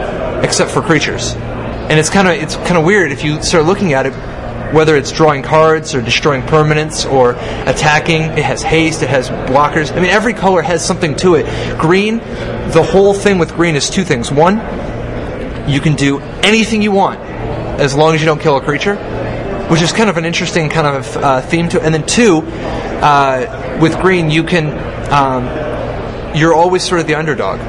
except 0.42 0.72
for 0.72 0.82
creatures. 0.82 1.34
And 1.34 2.00
it's 2.00 2.10
kind 2.10 2.30
of 2.30 2.36
it's 2.36 2.56
kind 2.56 2.78
of 2.78 2.86
weird 2.86 3.12
if 3.12 3.26
you 3.26 3.42
start 3.44 3.66
looking 3.66 3.92
at 3.92 4.06
it. 4.06 4.14
Whether 4.74 4.98
it's 4.98 5.12
drawing 5.12 5.44
cards 5.44 5.96
or 5.96 6.02
destroying 6.02 6.42
permanents 6.42 7.10
or 7.10 7.32
attacking, 7.70 8.22
it 8.22 8.44
has 8.44 8.62
haste, 8.62 9.02
it 9.02 9.10
has 9.10 9.30
blockers. 9.30 9.92
I 9.92 9.96
mean, 9.96 10.10
every 10.10 10.34
color 10.34 10.62
has 10.62 10.86
something 10.86 11.16
to 11.18 11.36
it. 11.36 11.80
Green, 11.80 12.18
the 12.18 12.84
whole 12.84 13.14
thing 13.14 13.40
with 13.40 13.54
green 13.54 13.76
is 13.76 13.90
two 13.90 14.04
things. 14.04 14.32
One, 14.32 14.58
you 15.70 15.80
can 15.80 15.96
do 15.96 16.20
anything 16.44 16.82
you 16.82 16.92
want 16.92 17.20
as 17.80 17.96
long 17.96 18.14
as 18.14 18.22
you 18.22 18.26
don't 18.26 18.42
kill 18.42 18.58
a 18.58 18.62
creature, 18.62 18.96
which 19.70 19.82
is 19.82 19.94
kind 19.94 20.10
of 20.10 20.18
an 20.18 20.26
interesting 20.26 20.70
kind 20.70 20.88
of 20.88 21.18
uh, 21.18 21.42
theme 21.42 21.70
to 21.70 21.78
it. 21.78 21.84
And 21.84 21.94
then 21.94 22.06
two, 22.06 22.42
uh, 23.02 23.78
with 23.82 24.00
green, 24.02 24.30
you 24.30 24.44
can 24.44 24.68
um, 25.12 25.46
you're 26.36 26.54
always 26.54 26.84
sort 26.84 27.02
of 27.02 27.08
the 27.08 27.16
underdog. 27.16 27.60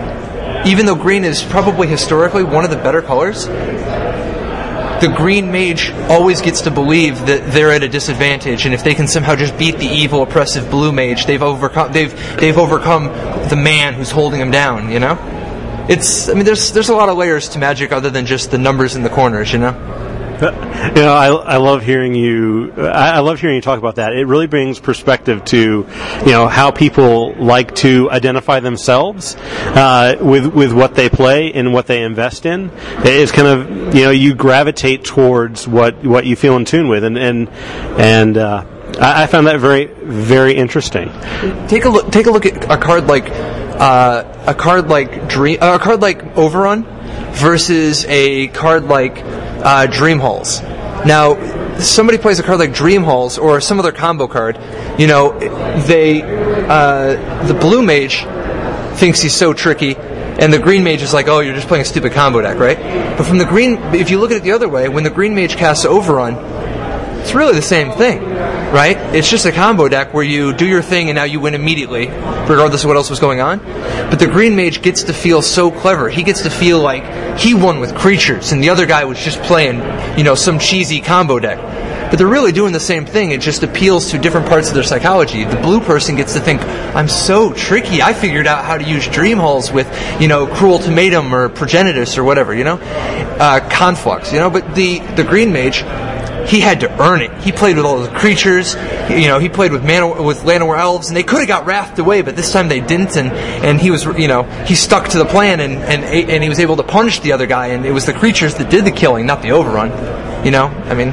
Even 0.66 0.86
though 0.86 0.94
green 0.94 1.24
is 1.24 1.42
probably 1.42 1.86
historically 1.86 2.42
one 2.42 2.64
of 2.64 2.70
the 2.70 2.76
better 2.76 3.00
colors, 3.00 3.46
the 5.00 5.08
green 5.08 5.50
mage 5.52 5.90
always 6.08 6.40
gets 6.40 6.62
to 6.62 6.70
believe 6.70 7.26
that 7.26 7.52
they're 7.52 7.70
at 7.70 7.82
a 7.82 7.88
disadvantage, 7.88 8.64
and 8.64 8.74
if 8.74 8.82
they 8.84 8.94
can 8.94 9.06
somehow 9.06 9.36
just 9.36 9.56
beat 9.58 9.78
the 9.78 9.86
evil, 9.86 10.22
oppressive 10.22 10.70
blue 10.70 10.92
mage, 10.92 11.26
they've 11.26 11.42
overcome 11.42 11.92
they've 11.92 12.14
they've 12.38 12.58
overcome 12.58 13.04
the 13.48 13.56
man 13.56 13.94
who's 13.94 14.10
holding 14.10 14.40
them 14.40 14.50
down. 14.50 14.90
You 14.90 15.00
know, 15.00 15.86
it's 15.88 16.28
I 16.28 16.34
mean 16.34 16.44
there's 16.44 16.72
there's 16.72 16.88
a 16.88 16.94
lot 16.94 17.08
of 17.08 17.16
layers 17.16 17.48
to 17.50 17.58
magic 17.58 17.92
other 17.92 18.10
than 18.10 18.26
just 18.26 18.50
the 18.50 18.58
numbers 18.58 18.96
in 18.96 19.02
the 19.02 19.10
corners. 19.10 19.52
You 19.52 19.58
know. 19.58 20.07
You 20.88 21.02
know, 21.02 21.12
I, 21.12 21.26
I 21.26 21.56
love 21.58 21.82
hearing 21.82 22.14
you. 22.14 22.72
I, 22.76 23.16
I 23.16 23.18
love 23.18 23.40
hearing 23.40 23.56
you 23.56 23.62
talk 23.62 23.78
about 23.78 23.96
that. 23.96 24.14
It 24.14 24.26
really 24.26 24.46
brings 24.46 24.78
perspective 24.78 25.44
to, 25.46 25.86
you 26.24 26.30
know, 26.30 26.48
how 26.48 26.70
people 26.70 27.34
like 27.34 27.74
to 27.76 28.10
identify 28.10 28.60
themselves 28.60 29.36
uh, 29.36 30.16
with 30.20 30.46
with 30.46 30.72
what 30.72 30.94
they 30.94 31.08
play 31.08 31.52
and 31.52 31.72
what 31.72 31.86
they 31.86 32.02
invest 32.02 32.46
in. 32.46 32.70
It's 32.98 33.32
kind 33.32 33.48
of, 33.48 33.94
you 33.94 34.04
know, 34.04 34.10
you 34.10 34.34
gravitate 34.34 35.04
towards 35.04 35.68
what 35.68 36.04
what 36.04 36.26
you 36.26 36.36
feel 36.36 36.56
in 36.56 36.64
tune 36.64 36.88
with, 36.88 37.04
and 37.04 37.18
and 37.18 37.48
and. 37.48 38.36
Uh, 38.36 38.64
I 39.00 39.26
found 39.26 39.46
that 39.46 39.60
very, 39.60 39.84
very 39.84 40.54
interesting. 40.54 41.12
Take 41.68 41.84
a 41.84 41.88
look. 41.88 42.10
Take 42.10 42.26
a 42.26 42.30
look 42.30 42.46
at 42.46 42.70
a 42.70 42.78
card 42.78 43.06
like 43.06 43.28
uh, 43.28 44.44
a 44.46 44.54
card 44.54 44.88
like 44.88 45.28
Dream, 45.28 45.58
uh, 45.60 45.78
a 45.80 45.82
card 45.82 46.00
like 46.00 46.36
Overrun 46.36 46.84
versus 47.38 48.04
a 48.06 48.48
card 48.48 48.84
like 48.84 49.22
uh, 49.24 49.86
Dream 49.86 50.18
Halls. 50.18 50.60
Now, 50.62 51.78
somebody 51.78 52.18
plays 52.18 52.38
a 52.38 52.42
card 52.42 52.58
like 52.58 52.74
Dream 52.74 53.02
Halls 53.02 53.38
or 53.38 53.60
some 53.60 53.78
other 53.78 53.92
combo 53.92 54.26
card. 54.26 54.58
You 54.98 55.06
know, 55.06 55.38
they 55.86 56.22
uh, 56.22 57.46
the 57.46 57.54
blue 57.54 57.82
mage 57.82 58.24
thinks 58.98 59.20
he's 59.20 59.34
so 59.34 59.52
tricky. 59.52 59.96
And 59.96 60.52
the 60.52 60.58
green 60.58 60.84
mage 60.84 61.02
is 61.02 61.12
like, 61.12 61.26
oh, 61.26 61.40
you're 61.40 61.54
just 61.54 61.66
playing 61.66 61.82
a 61.82 61.84
stupid 61.84 62.12
combo 62.12 62.40
deck, 62.40 62.58
right? 62.58 62.78
But 63.16 63.26
from 63.26 63.38
the 63.38 63.44
green, 63.44 63.76
if 63.94 64.10
you 64.10 64.20
look 64.20 64.30
at 64.30 64.36
it 64.36 64.42
the 64.44 64.52
other 64.52 64.68
way, 64.68 64.88
when 64.88 65.02
the 65.02 65.10
green 65.10 65.34
mage 65.34 65.56
casts 65.56 65.84
Overrun, 65.84 66.34
it's 67.20 67.34
really 67.34 67.54
the 67.54 67.62
same 67.62 67.90
thing? 67.92 68.20
It's 69.10 69.30
just 69.30 69.46
a 69.46 69.52
combo 69.52 69.88
deck 69.88 70.12
where 70.12 70.22
you 70.22 70.52
do 70.52 70.66
your 70.66 70.82
thing 70.82 71.08
and 71.08 71.16
now 71.16 71.24
you 71.24 71.40
win 71.40 71.54
immediately, 71.54 72.08
regardless 72.08 72.84
of 72.84 72.88
what 72.88 72.96
else 72.98 73.08
was 73.08 73.20
going 73.20 73.40
on. 73.40 73.58
But 73.58 74.18
the 74.18 74.26
green 74.26 74.54
mage 74.54 74.82
gets 74.82 75.04
to 75.04 75.14
feel 75.14 75.40
so 75.40 75.70
clever. 75.70 76.10
He 76.10 76.22
gets 76.22 76.42
to 76.42 76.50
feel 76.50 76.80
like 76.80 77.38
he 77.38 77.54
won 77.54 77.80
with 77.80 77.94
creatures 77.94 78.52
and 78.52 78.62
the 78.62 78.68
other 78.68 78.84
guy 78.84 79.04
was 79.04 79.18
just 79.18 79.40
playing, 79.42 79.76
you 80.18 80.24
know, 80.24 80.34
some 80.34 80.58
cheesy 80.58 81.00
combo 81.00 81.38
deck. 81.38 81.58
But 82.10 82.18
they're 82.18 82.26
really 82.26 82.52
doing 82.52 82.72
the 82.72 82.80
same 82.80 83.04
thing. 83.04 83.32
It 83.32 83.40
just 83.40 83.62
appeals 83.62 84.10
to 84.10 84.18
different 84.18 84.46
parts 84.46 84.68
of 84.68 84.74
their 84.74 84.82
psychology. 84.82 85.44
The 85.44 85.56
blue 85.56 85.80
person 85.80 86.16
gets 86.16 86.32
to 86.34 86.40
think, 86.40 86.62
I'm 86.94 87.08
so 87.08 87.52
tricky. 87.52 88.00
I 88.00 88.14
figured 88.14 88.46
out 88.46 88.64
how 88.64 88.78
to 88.78 88.84
use 88.84 89.06
dream 89.08 89.38
halls 89.38 89.70
with, 89.70 89.88
you 90.20 90.28
know, 90.28 90.46
Cruel 90.46 90.74
Ultimatum 90.74 91.34
or 91.34 91.48
progenitus 91.50 92.16
or 92.16 92.24
whatever, 92.24 92.54
you 92.54 92.64
know, 92.64 92.78
uh, 92.78 93.66
conflux, 93.70 94.32
you 94.32 94.38
know. 94.38 94.48
But 94.48 94.74
the 94.74 95.00
the 95.16 95.24
green 95.24 95.52
mage, 95.52 95.82
he 96.48 96.60
had 96.60 96.80
to 96.80 97.02
earn 97.02 97.20
it. 97.20 97.32
He 97.42 97.52
played 97.52 97.76
with 97.76 97.84
all 97.84 98.00
the 98.00 98.08
creatures. 98.08 98.74
You 99.10 99.28
know, 99.28 99.38
he 99.38 99.48
played 99.48 99.70
with 99.70 99.84
Man- 99.84 100.24
with 100.24 100.40
Llanowar 100.40 100.78
elves, 100.78 101.08
and 101.08 101.16
they 101.16 101.22
could 101.22 101.40
have 101.40 101.48
got 101.48 101.66
wrathed 101.66 101.98
away, 101.98 102.22
but 102.22 102.36
this 102.36 102.50
time 102.50 102.68
they 102.68 102.80
didn't. 102.80 103.16
And, 103.16 103.30
and 103.32 103.80
he 103.80 103.90
was, 103.90 104.04
you 104.04 104.28
know, 104.28 104.44
he 104.64 104.74
stuck 104.74 105.08
to 105.08 105.18
the 105.18 105.26
plan, 105.26 105.60
and, 105.60 105.74
and 105.74 106.04
and 106.04 106.42
he 106.42 106.48
was 106.48 106.58
able 106.58 106.76
to 106.76 106.82
punish 106.82 107.20
the 107.20 107.32
other 107.32 107.46
guy. 107.46 107.68
And 107.68 107.84
it 107.84 107.92
was 107.92 108.06
the 108.06 108.14
creatures 108.14 108.54
that 108.56 108.70
did 108.70 108.84
the 108.84 108.90
killing, 108.90 109.26
not 109.26 109.42
the 109.42 109.52
overrun. 109.52 109.90
You 110.44 110.50
know, 110.50 110.66
I 110.66 110.94
mean, 110.94 111.12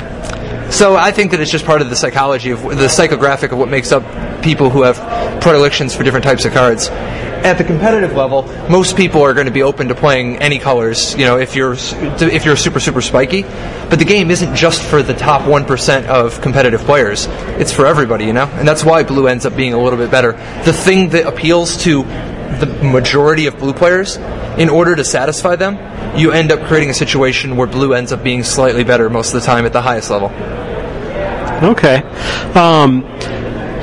so 0.71 0.95
I 0.95 1.11
think 1.11 1.31
that 1.31 1.39
it's 1.39 1.51
just 1.51 1.65
part 1.65 1.81
of 1.81 1.89
the 1.89 1.95
psychology 1.95 2.51
of 2.51 2.61
the 2.61 2.87
psychographic 2.87 3.51
of 3.51 3.57
what 3.57 3.69
makes 3.69 3.91
up 3.91 4.03
people 4.41 4.69
who 4.69 4.83
have 4.83 4.95
predilections 5.41 5.95
for 5.95 6.03
different 6.03 6.23
types 6.23 6.45
of 6.45 6.53
cards. 6.53 6.89
At 7.45 7.59
the 7.59 7.63
competitive 7.63 8.13
level, 8.13 8.41
most 8.71 8.97
people 8.97 9.21
are 9.21 9.35
going 9.35 9.45
to 9.45 9.51
be 9.51 9.61
open 9.61 9.89
to 9.89 9.95
playing 9.95 10.37
any 10.37 10.57
colors. 10.57 11.13
You 11.13 11.25
know, 11.25 11.37
if 11.37 11.55
you're 11.55 11.75
if 11.77 12.43
you're 12.43 12.55
super 12.55 12.79
super 12.79 13.01
spiky, 13.01 13.43
but 13.43 13.99
the 13.99 14.05
game 14.05 14.31
isn't 14.31 14.55
just 14.55 14.81
for 14.81 15.03
the 15.03 15.13
top 15.13 15.47
one 15.47 15.63
percent 15.63 16.07
of 16.07 16.41
competitive 16.41 16.81
players. 16.81 17.27
It's 17.59 17.71
for 17.71 17.85
everybody. 17.85 18.25
You 18.25 18.33
know, 18.33 18.47
and 18.47 18.67
that's 18.67 18.83
why 18.83 19.03
blue 19.03 19.27
ends 19.27 19.45
up 19.45 19.55
being 19.55 19.73
a 19.73 19.79
little 19.79 19.99
bit 19.99 20.09
better. 20.09 20.31
The 20.65 20.73
thing 20.73 21.09
that 21.09 21.27
appeals 21.27 21.77
to 21.83 22.01
the 22.01 22.65
majority 22.81 23.45
of 23.45 23.59
blue 23.59 23.73
players, 23.73 24.17
in 24.57 24.69
order 24.69 24.95
to 24.95 25.03
satisfy 25.03 25.55
them, 25.55 25.77
you 26.17 26.31
end 26.31 26.51
up 26.51 26.67
creating 26.67 26.89
a 26.89 26.95
situation 26.95 27.57
where 27.57 27.67
blue 27.67 27.93
ends 27.93 28.11
up 28.11 28.23
being 28.23 28.43
slightly 28.43 28.83
better 28.83 29.07
most 29.07 29.35
of 29.35 29.41
the 29.41 29.45
time 29.45 29.67
at 29.67 29.73
the 29.73 29.83
highest 29.83 30.09
level. 30.09 30.29
Okay. 31.69 31.97
Um, 32.55 33.03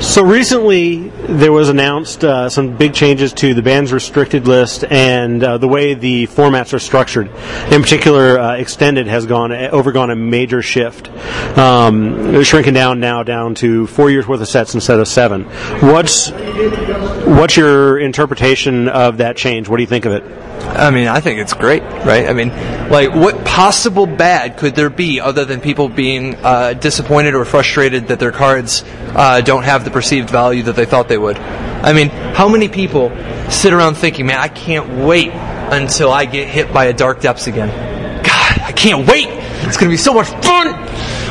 so 0.01 0.21
recently, 0.21 1.12
there 1.27 1.51
was 1.51 1.69
announced 1.69 2.23
uh, 2.23 2.49
some 2.49 2.75
big 2.75 2.93
changes 2.93 3.33
to 3.33 3.53
the 3.53 3.61
band's 3.61 3.93
restricted 3.93 4.47
list 4.47 4.83
and 4.89 5.43
uh, 5.43 5.57
the 5.57 5.67
way 5.67 5.93
the 5.93 6.27
formats 6.27 6.73
are 6.73 6.79
structured. 6.79 7.27
In 7.71 7.81
particular, 7.81 8.37
uh, 8.37 8.55
extended 8.55 9.07
has 9.07 9.25
gone 9.25 9.51
overgone 9.51 10.11
a 10.11 10.15
major 10.15 10.61
shift, 10.61 11.09
um, 11.57 12.43
shrinking 12.43 12.73
down 12.73 12.99
now 12.99 13.23
down 13.23 13.55
to 13.55 13.87
four 13.87 14.09
years 14.09 14.27
worth 14.27 14.41
of 14.41 14.47
sets 14.47 14.73
instead 14.73 14.99
of 14.99 15.07
seven. 15.07 15.43
What's 15.81 16.29
what's 16.29 17.55
your 17.55 17.99
interpretation 17.99 18.89
of 18.89 19.17
that 19.17 19.37
change? 19.37 19.69
What 19.69 19.77
do 19.77 19.83
you 19.83 19.87
think 19.87 20.05
of 20.05 20.11
it? 20.11 20.23
I 20.63 20.91
mean, 20.91 21.07
I 21.07 21.19
think 21.19 21.39
it's 21.39 21.53
great, 21.53 21.83
right? 21.83 22.27
I 22.27 22.33
mean, 22.33 22.49
like, 22.89 23.13
what 23.13 23.45
possible 23.45 24.07
bad 24.07 24.57
could 24.57 24.75
there 24.75 24.89
be 24.89 25.19
other 25.19 25.45
than 25.45 25.61
people 25.61 25.89
being 25.89 26.35
uh, 26.37 26.73
disappointed 26.73 27.35
or 27.35 27.45
frustrated 27.45 28.07
that 28.07 28.19
their 28.19 28.31
cards 28.31 28.83
uh, 29.09 29.41
don't 29.41 29.63
have 29.63 29.83
the 29.85 29.91
perceived 29.91 30.29
value 30.29 30.63
that 30.63 30.75
they 30.75 30.85
thought 30.85 31.07
they 31.09 31.12
would? 31.17 31.37
I 31.37 31.93
mean, 31.93 32.09
how 32.09 32.47
many 32.47 32.69
people 32.69 33.09
sit 33.49 33.73
around 33.73 33.95
thinking, 33.95 34.25
man, 34.25 34.39
I 34.39 34.47
can't 34.47 35.05
wait 35.05 35.31
until 35.31 36.11
I 36.11 36.25
get 36.25 36.47
hit 36.47 36.73
by 36.73 36.85
a 36.85 36.93
Dark 36.93 37.21
Depths 37.21 37.47
again? 37.47 37.69
God, 38.23 38.59
I 38.61 38.71
can't 38.71 39.07
wait! 39.07 39.27
It's 39.65 39.77
going 39.77 39.89
to 39.89 39.93
be 39.93 39.97
so 39.97 40.13
much 40.13 40.27
fun! 40.45 40.73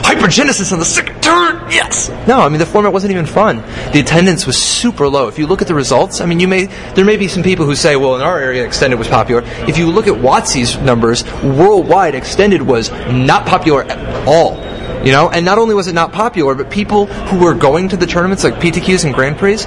Hypergenesis 0.03 0.73
on 0.73 0.79
the 0.79 0.85
second 0.85 1.23
turn, 1.23 1.71
yes! 1.71 2.11
No, 2.27 2.41
I 2.41 2.49
mean, 2.49 2.59
the 2.59 2.67
format 2.67 2.93
wasn't 2.93 3.13
even 3.13 3.25
fun. 3.25 3.59
The 3.93 4.01
attendance 4.01 4.47
was 4.47 4.61
super 4.61 5.09
low. 5.09 5.29
If 5.29 5.39
you 5.39 5.47
look 5.47 5.63
at 5.63 5.69
the 5.69 5.75
results, 5.75 6.21
I 6.21 6.27
mean, 6.27 6.41
you 6.41 6.49
may, 6.49 6.67
there 6.95 7.05
may 7.05 7.17
be 7.17 7.29
some 7.29 7.43
people 7.43 7.67
who 7.67 7.75
say, 7.75 7.97
well, 7.97 8.17
in 8.17 8.23
our 8.23 8.39
area, 8.39 8.65
Extended 8.65 8.99
was 8.99 9.09
popular. 9.09 9.43
If 9.69 9.79
you 9.79 9.91
look 9.91 10.07
at 10.07 10.15
WotC's 10.15 10.77
numbers, 10.79 11.25
worldwide, 11.43 12.15
Extended 12.15 12.63
was 12.63 12.91
not 12.91 13.47
popular 13.47 13.85
at 13.85 14.29
all. 14.29 14.72
You 15.05 15.13
know, 15.13 15.31
and 15.31 15.45
not 15.45 15.59
only 15.59 15.75
was 15.75 15.89
it 15.89 15.95
not 15.95 16.13
popular, 16.13 16.55
but 16.55 16.71
people 16.71 17.07
who 17.07 17.41
were 17.41 17.55
going 17.55 17.89
to 17.89 17.97
the 17.97 18.07
tournaments 18.07 18.45
like 18.45 18.55
PTQs 18.55 19.05
and 19.05 19.13
Grand 19.15 19.37
Prix 19.37 19.65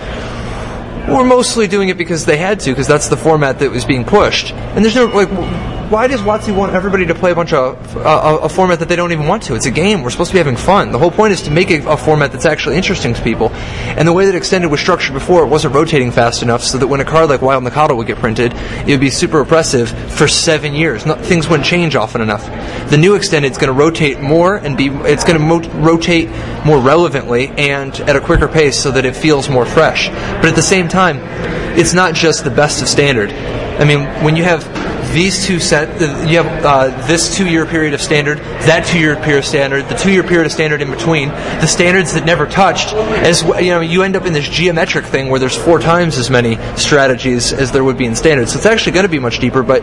were 1.14 1.26
mostly 1.26 1.68
doing 1.68 1.90
it 1.90 1.98
because 1.98 2.26
they 2.26 2.38
had 2.38 2.60
to, 2.62 2.72
because 2.72 2.88
that's 2.88 3.10
the 3.10 3.18
format 3.18 3.60
that 3.60 3.70
was 3.70 3.86
being 3.86 4.06
pushed. 4.06 4.54
And 4.54 4.84
there's 4.84 4.96
no 4.96 5.06
like, 5.06 5.30
why 5.90 6.08
does 6.08 6.22
WotC 6.22 6.56
want 6.56 6.74
everybody 6.74 7.06
to 7.06 7.16
play 7.16 7.32
a 7.32 7.36
bunch 7.36 7.54
of 7.54 7.98
uh, 7.98 8.40
a 8.42 8.50
format 8.50 8.80
that 8.80 8.90
they 8.90 8.96
don't 8.96 9.12
even 9.12 9.28
want 9.28 9.44
to? 9.44 9.56
It's 9.56 9.66
a 9.66 9.72
game. 9.72 10.02
We're 10.02 10.10
supposed 10.10 10.32
to 10.32 10.34
be 10.34 10.40
having 10.40 10.56
fun. 10.56 10.92
The 10.92 10.98
whole 10.98 11.12
point 11.12 11.34
is 11.34 11.44
to 11.44 11.52
make 11.52 11.70
a, 11.70 11.88
a, 11.88 11.98
format 11.98 12.32
that's 12.32 12.46
actually 12.46 12.78
interesting 12.78 13.14
to 13.14 13.22
people. 13.22 13.50
And 13.52 14.08
the 14.08 14.14
way 14.14 14.26
that 14.26 14.36
Extended 14.36 14.70
was 14.70 14.80
structured 14.80 15.14
before, 15.14 15.44
it 15.44 15.48
wasn't 15.48 15.76
rotating 15.76 16.12
fast 16.12 16.42
enough, 16.42 16.64
so 16.64 16.78
that 16.78 16.88
when 16.88 17.02
a 17.02 17.06
card 17.06 17.30
like 17.30 17.42
Wild 17.42 17.64
Nacatl 17.64 17.96
would 17.98 18.08
get 18.08 18.18
printed, 18.18 18.54
it 18.54 18.88
would 18.88 19.00
be 19.00 19.10
super 19.10 19.42
oppressive 19.42 19.90
for 20.12 20.28
seven 20.28 20.74
years. 20.74 21.06
No, 21.06 21.16
things 21.16 21.48
wouldn't 21.48 21.68
change 21.68 21.96
often 21.96 22.22
enough. 22.22 22.46
The 22.90 22.98
new 22.98 23.16
Extended 23.16 23.52
is 23.52 23.58
going 23.58 23.74
to 23.74 23.80
rotate 23.80 24.20
more 24.20 24.56
and 24.56 24.76
be. 24.76 24.88
It's 24.88 25.24
going 25.24 25.40
to 25.40 25.46
mo- 25.46 25.82
rotate 25.82 26.30
more 26.66 26.80
relevantly 26.80 27.50
and 27.50 27.94
at 28.02 28.16
a 28.16 28.22
quicker 28.22 28.48
pace, 28.48 28.78
so 28.78 28.92
that 28.92 29.06
it 29.06 29.16
feels 29.16 29.50
more 29.50 29.66
fresh. 29.66 30.10
But 30.10 30.46
at 30.46 30.56
the 30.56 30.62
same 30.62 30.88
time, 30.88 31.20
it's 31.78 31.94
not 31.94 32.16
just 32.16 32.44
the 32.44 32.50
best 32.50 32.82
of 32.82 32.88
standard. 32.88 33.32
I 33.32 33.84
mean, 33.84 34.06
when 34.24 34.36
you 34.36 34.44
have 34.44 34.64
these 35.16 35.46
two 35.46 35.60
set, 35.62 36.00
you 36.30 36.44
have 36.44 36.66
uh, 36.66 37.08
this 37.08 37.36
two-year 37.36 37.66
period 37.66 37.94
of 37.94 38.02
standard, 38.02 38.38
that 38.68 38.86
two-year 38.86 39.16
period 39.16 39.40
of 39.40 39.46
standard, 39.46 39.88
the 39.88 39.96
two-year 39.96 40.24
period 40.24 40.46
of 40.46 40.52
standard 40.52 40.82
in 40.82 40.92
between, 40.92 41.30
the 41.30 41.66
standards 41.66 42.14
that 42.14 42.26
never 42.26 42.46
touched. 42.46 42.94
As 42.94 43.42
you 43.42 43.72
know, 43.72 43.80
you 43.80 44.04
end 44.04 44.18
up 44.18 44.26
in 44.26 44.34
this 44.34 44.48
geometric 44.48 45.06
thing 45.06 45.30
where 45.30 45.40
there's 45.40 45.56
four 45.58 45.80
times 45.80 46.18
as 46.18 46.30
many 46.30 46.58
strategies 46.76 47.54
as 47.54 47.72
there 47.72 47.84
would 47.84 47.98
be 47.98 48.06
in 48.06 48.14
standard. 48.14 48.50
So 48.50 48.58
it's 48.58 48.66
actually 48.66 48.92
going 48.92 49.06
to 49.06 49.10
be 49.10 49.20
much 49.20 49.40
deeper. 49.40 49.64
But 49.64 49.82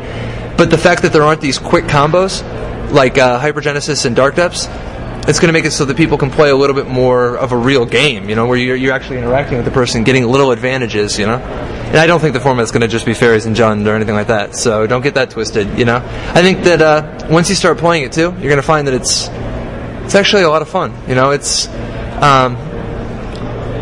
but 0.58 0.70
the 0.70 0.78
fact 0.78 1.00
that 1.02 1.14
there 1.14 1.22
aren't 1.22 1.40
these 1.40 1.58
quick 1.58 1.86
combos 1.86 2.42
like 2.92 3.16
uh, 3.16 3.40
Hypergenesis 3.40 4.04
and 4.04 4.14
Dark 4.14 4.36
Depths, 4.36 4.66
it's 5.28 5.38
going 5.38 5.48
to 5.48 5.52
make 5.52 5.64
it 5.64 5.70
so 5.70 5.84
that 5.84 5.96
people 5.96 6.18
can 6.18 6.30
play 6.30 6.50
a 6.50 6.56
little 6.56 6.74
bit 6.74 6.88
more 6.88 7.36
of 7.36 7.52
a 7.52 7.56
real 7.56 7.86
game, 7.86 8.28
you 8.28 8.34
know, 8.34 8.46
where 8.46 8.58
you're, 8.58 8.74
you're 8.76 8.92
actually 8.92 9.18
interacting 9.18 9.56
with 9.56 9.64
the 9.64 9.70
person, 9.70 10.02
getting 10.02 10.26
little 10.26 10.50
advantages, 10.50 11.18
you 11.18 11.26
know. 11.26 11.36
And 11.36 11.96
I 11.96 12.06
don't 12.06 12.20
think 12.20 12.34
the 12.34 12.40
format's 12.40 12.72
going 12.72 12.80
to 12.80 12.88
just 12.88 13.06
be 13.06 13.14
fairies 13.14 13.46
and 13.46 13.54
Jund 13.54 13.86
or 13.86 13.94
anything 13.94 14.14
like 14.14 14.26
that. 14.28 14.56
So 14.56 14.86
don't 14.86 15.02
get 15.02 15.14
that 15.14 15.30
twisted. 15.30 15.78
You 15.78 15.84
know, 15.84 15.96
I 15.96 16.42
think 16.42 16.64
that 16.64 16.82
uh, 16.82 17.28
once 17.30 17.48
you 17.48 17.54
start 17.54 17.78
playing 17.78 18.04
it 18.04 18.12
too, 18.12 18.32
you're 18.32 18.50
going 18.50 18.56
to 18.56 18.62
find 18.62 18.88
that 18.88 18.94
it's 18.94 19.28
it's 20.04 20.14
actually 20.14 20.42
a 20.42 20.48
lot 20.48 20.62
of 20.62 20.68
fun. 20.68 20.92
You 21.06 21.14
know, 21.14 21.30
it's 21.30 21.68
um, 22.20 22.56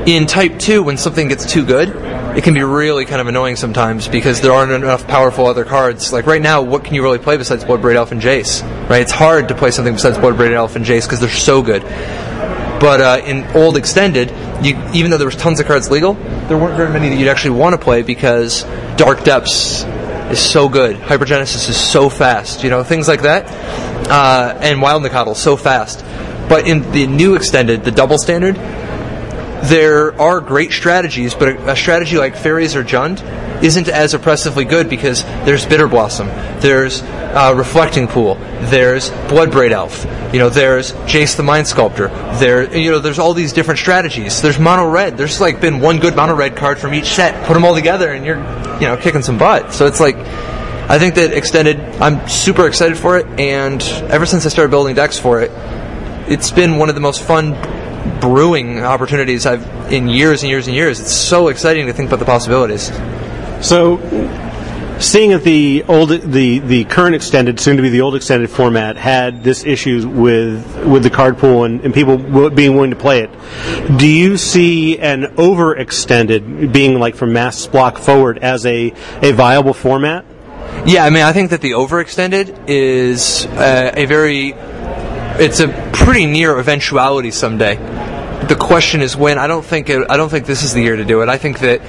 in 0.06 0.26
Type 0.26 0.58
Two 0.58 0.82
when 0.82 0.96
something 0.96 1.28
gets 1.28 1.50
too 1.50 1.64
good 1.64 1.88
it 2.36 2.44
can 2.44 2.54
be 2.54 2.62
really 2.62 3.04
kind 3.04 3.20
of 3.20 3.26
annoying 3.26 3.56
sometimes 3.56 4.06
because 4.06 4.40
there 4.40 4.52
aren't 4.52 4.70
enough 4.70 5.06
powerful 5.08 5.46
other 5.46 5.64
cards. 5.64 6.12
Like 6.12 6.26
right 6.26 6.40
now, 6.40 6.62
what 6.62 6.84
can 6.84 6.94
you 6.94 7.02
really 7.02 7.18
play 7.18 7.36
besides 7.36 7.64
Bloodbraid 7.64 7.96
Elf 7.96 8.12
and 8.12 8.20
Jace? 8.20 8.62
Right? 8.88 9.02
It's 9.02 9.12
hard 9.12 9.48
to 9.48 9.54
play 9.54 9.72
something 9.72 9.94
besides 9.94 10.16
Bloodbraid 10.16 10.52
Elf 10.52 10.76
and 10.76 10.84
Jace 10.84 11.02
because 11.02 11.18
they're 11.18 11.28
so 11.28 11.60
good. 11.60 11.82
But 11.82 13.00
uh, 13.00 13.20
in 13.26 13.44
old 13.56 13.76
extended, 13.76 14.30
you, 14.64 14.80
even 14.94 15.10
though 15.10 15.18
there 15.18 15.26
was 15.26 15.36
tons 15.36 15.58
of 15.58 15.66
cards 15.66 15.90
legal, 15.90 16.14
there 16.14 16.56
weren't 16.56 16.76
very 16.76 16.90
many 16.90 17.08
that 17.08 17.16
you'd 17.16 17.28
actually 17.28 17.58
want 17.58 17.74
to 17.74 17.78
play 17.78 18.02
because 18.02 18.62
Dark 18.96 19.24
Depths 19.24 19.82
is 20.30 20.40
so 20.40 20.68
good, 20.68 20.96
Hypergenesis 20.96 21.68
is 21.68 21.76
so 21.76 22.08
fast, 22.08 22.62
you 22.62 22.70
know, 22.70 22.84
things 22.84 23.08
like 23.08 23.22
that, 23.22 23.44
uh, 24.08 24.56
and 24.62 24.80
Wild 24.80 25.02
Nacatl 25.02 25.34
so 25.34 25.56
fast. 25.56 26.04
But 26.48 26.66
in 26.66 26.90
the 26.92 27.06
new 27.06 27.34
extended, 27.34 27.84
the 27.84 27.90
double 27.90 28.18
standard, 28.18 28.56
there 29.64 30.18
are 30.20 30.40
great 30.40 30.72
strategies, 30.72 31.34
but 31.34 31.48
a, 31.48 31.72
a, 31.72 31.76
strategy 31.76 32.16
like 32.16 32.36
Fairies 32.36 32.74
or 32.74 32.82
Jund 32.82 33.22
isn't 33.62 33.88
as 33.88 34.14
oppressively 34.14 34.64
good 34.64 34.88
because 34.88 35.22
there's 35.44 35.66
Bitter 35.66 35.86
Blossom, 35.86 36.28
there's 36.60 37.02
uh, 37.02 37.54
Reflecting 37.56 38.08
Pool, 38.08 38.36
there's 38.70 39.10
Bloodbraid 39.10 39.72
Elf, 39.72 40.04
you 40.32 40.38
know, 40.38 40.48
there's 40.48 40.92
Jace 40.92 41.36
the 41.36 41.42
Mind 41.42 41.66
Sculptor, 41.66 42.08
there, 42.38 42.74
you 42.76 42.90
know, 42.90 42.98
there's 42.98 43.18
all 43.18 43.34
these 43.34 43.52
different 43.52 43.78
strategies. 43.78 44.40
There's 44.40 44.58
Mono 44.58 44.88
Red. 44.88 45.16
There's 45.16 45.40
like 45.40 45.60
been 45.60 45.80
one 45.80 45.98
good 45.98 46.16
Mono 46.16 46.34
Red 46.34 46.56
card 46.56 46.78
from 46.78 46.94
each 46.94 47.06
set. 47.06 47.46
Put 47.46 47.54
them 47.54 47.64
all 47.64 47.74
together, 47.74 48.12
and 48.12 48.24
you're, 48.24 48.38
you 48.80 48.86
know, 48.86 48.96
kicking 48.96 49.22
some 49.22 49.38
butt. 49.38 49.72
So 49.72 49.86
it's 49.86 50.00
like. 50.00 50.16
I 50.90 50.98
think 50.98 51.14
that 51.14 51.32
extended. 51.32 51.78
I'm 52.00 52.28
super 52.28 52.66
excited 52.66 52.98
for 52.98 53.16
it, 53.16 53.24
and 53.38 53.80
ever 54.10 54.26
since 54.26 54.44
I 54.44 54.48
started 54.48 54.70
building 54.70 54.96
decks 54.96 55.20
for 55.20 55.40
it, 55.40 55.52
it's 56.28 56.50
been 56.50 56.78
one 56.78 56.88
of 56.88 56.96
the 56.96 57.00
most 57.00 57.22
fun 57.22 57.52
brewing 58.20 58.82
opportunities 58.84 59.46
I've 59.46 59.92
in 59.92 60.08
years 60.08 60.42
and 60.42 60.50
years 60.50 60.66
and 60.66 60.76
years. 60.76 61.00
It's 61.00 61.12
so 61.12 61.48
exciting 61.48 61.86
to 61.86 61.92
think 61.92 62.08
about 62.08 62.18
the 62.18 62.24
possibilities. 62.24 62.90
So, 63.60 63.98
seeing 64.98 65.30
that 65.30 65.42
the 65.44 65.84
old, 65.88 66.10
the 66.10 66.58
the 66.60 66.84
current 66.84 67.14
extended, 67.14 67.60
soon 67.60 67.76
to 67.76 67.82
be 67.82 67.88
the 67.88 68.00
old 68.00 68.14
extended 68.14 68.50
format, 68.50 68.96
had 68.96 69.42
this 69.42 69.64
issue 69.64 70.08
with 70.08 70.86
with 70.86 71.02
the 71.02 71.10
card 71.10 71.38
pool 71.38 71.64
and, 71.64 71.80
and 71.82 71.92
people 71.92 72.50
being 72.50 72.74
willing 72.74 72.90
to 72.90 72.96
play 72.96 73.20
it, 73.20 73.98
do 73.98 74.06
you 74.06 74.36
see 74.36 74.98
an 74.98 75.24
overextended 75.36 76.72
being 76.72 76.98
like 76.98 77.16
from 77.16 77.32
Masques 77.32 77.66
block 77.66 77.98
forward 77.98 78.38
as 78.38 78.64
a 78.66 78.92
a 79.22 79.32
viable 79.32 79.74
format? 79.74 80.24
Yeah, 80.86 81.04
I 81.04 81.10
mean, 81.10 81.24
I 81.24 81.32
think 81.32 81.50
that 81.50 81.60
the 81.60 81.72
overextended 81.72 82.68
is 82.68 83.44
uh, 83.46 83.92
a 83.94 84.06
very 84.06 84.54
it's 85.40 85.60
a 85.60 85.68
pretty 85.92 86.26
near 86.26 86.58
eventuality 86.58 87.30
someday. 87.30 87.76
The 88.46 88.56
question 88.56 89.00
is 89.00 89.16
when. 89.16 89.38
I 89.38 89.46
don't 89.46 89.64
think 89.64 89.88
it, 89.88 90.06
I 90.10 90.16
don't 90.16 90.28
think 90.28 90.44
this 90.44 90.62
is 90.62 90.74
the 90.74 90.82
year 90.82 90.96
to 90.96 91.04
do 91.04 91.22
it. 91.22 91.28
I 91.28 91.38
think 91.38 91.60
that 91.60 91.80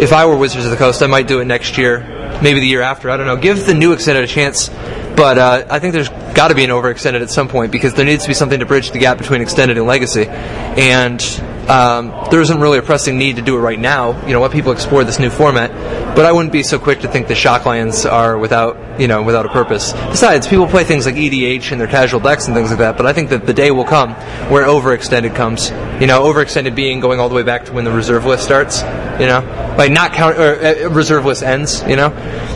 if 0.00 0.12
I 0.12 0.26
were 0.26 0.36
Wizards 0.36 0.64
of 0.64 0.72
the 0.72 0.76
Coast, 0.76 1.02
I 1.02 1.06
might 1.06 1.28
do 1.28 1.40
it 1.40 1.44
next 1.44 1.78
year, 1.78 2.00
maybe 2.42 2.60
the 2.60 2.66
year 2.66 2.82
after. 2.82 3.08
I 3.08 3.16
don't 3.16 3.26
know. 3.26 3.36
Give 3.36 3.64
the 3.64 3.74
new 3.74 3.92
extended 3.92 4.24
a 4.24 4.26
chance, 4.26 4.68
but 4.68 5.38
uh, 5.38 5.66
I 5.70 5.78
think 5.78 5.92
there's 5.92 6.08
got 6.34 6.48
to 6.48 6.54
be 6.54 6.64
an 6.64 6.70
overextended 6.70 7.22
at 7.22 7.30
some 7.30 7.48
point 7.48 7.70
because 7.70 7.94
there 7.94 8.04
needs 8.04 8.24
to 8.24 8.28
be 8.28 8.34
something 8.34 8.60
to 8.60 8.66
bridge 8.66 8.90
the 8.90 8.98
gap 8.98 9.18
between 9.18 9.40
extended 9.40 9.78
and 9.78 9.86
legacy, 9.86 10.26
and 10.26 11.20
um, 11.68 12.28
there 12.30 12.40
isn't 12.40 12.60
really 12.60 12.78
a 12.78 12.82
pressing 12.82 13.18
need 13.18 13.36
to 13.36 13.42
do 13.42 13.56
it 13.56 13.60
right 13.60 13.78
now. 13.78 14.24
You 14.26 14.32
know, 14.32 14.40
let 14.40 14.52
people 14.52 14.72
explore 14.72 15.04
this 15.04 15.18
new 15.18 15.30
format. 15.30 15.70
But 16.16 16.24
I 16.24 16.32
wouldn't 16.32 16.52
be 16.52 16.62
so 16.62 16.78
quick 16.78 17.00
to 17.00 17.08
think 17.08 17.28
the 17.28 17.34
shock 17.34 17.56
Shocklands 17.56 18.10
are 18.10 18.38
without, 18.38 19.00
you 19.00 19.08
know, 19.08 19.22
without 19.22 19.46
a 19.46 19.48
purpose. 19.48 19.92
Besides, 19.92 20.46
people 20.46 20.66
play 20.66 20.84
things 20.84 21.06
like 21.06 21.14
EDH 21.14 21.72
in 21.72 21.78
their 21.78 21.88
casual 21.88 22.20
decks 22.20 22.46
and 22.46 22.56
things 22.56 22.70
like 22.70 22.78
that. 22.78 22.96
But 22.96 23.06
I 23.06 23.12
think 23.12 23.30
that 23.30 23.46
the 23.46 23.54
day 23.54 23.70
will 23.70 23.84
come 23.84 24.14
where 24.50 24.66
overextended 24.66 25.34
comes. 25.34 25.70
You 26.00 26.06
know, 26.06 26.22
overextended 26.22 26.74
being 26.74 27.00
going 27.00 27.20
all 27.20 27.28
the 27.28 27.34
way 27.34 27.42
back 27.42 27.64
to 27.66 27.72
when 27.72 27.84
the 27.84 27.92
reserve 27.92 28.24
list 28.26 28.44
starts. 28.44 28.82
You 29.20 29.26
know, 29.26 29.74
like 29.78 29.90
not 29.90 30.12
count 30.12 30.38
or 30.38 30.64
uh, 30.64 30.88
reserve 30.90 31.24
list 31.24 31.42
ends. 31.42 31.82
You 31.88 31.96
know. 31.96 32.55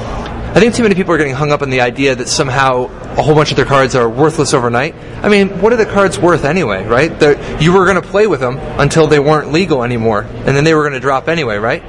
I 0.50 0.58
think 0.58 0.74
too 0.74 0.82
many 0.82 0.96
people 0.96 1.14
are 1.14 1.18
getting 1.18 1.34
hung 1.34 1.52
up 1.52 1.62
on 1.62 1.70
the 1.70 1.80
idea 1.80 2.16
that 2.16 2.28
somehow 2.28 2.86
a 3.16 3.22
whole 3.22 3.36
bunch 3.36 3.52
of 3.52 3.56
their 3.56 3.64
cards 3.64 3.94
are 3.94 4.08
worthless 4.08 4.52
overnight. 4.52 4.96
I 5.22 5.28
mean, 5.28 5.60
what 5.60 5.72
are 5.72 5.76
the 5.76 5.86
cards 5.86 6.18
worth 6.18 6.44
anyway, 6.44 6.84
right? 6.84 7.16
They're, 7.20 7.60
you 7.62 7.72
were 7.72 7.84
going 7.84 8.02
to 8.02 8.06
play 8.06 8.26
with 8.26 8.40
them 8.40 8.58
until 8.58 9.06
they 9.06 9.20
weren't 9.20 9.52
legal 9.52 9.84
anymore, 9.84 10.22
and 10.22 10.48
then 10.48 10.64
they 10.64 10.74
were 10.74 10.82
going 10.82 10.94
to 10.94 11.00
drop 11.00 11.28
anyway, 11.28 11.56
right? 11.58 11.84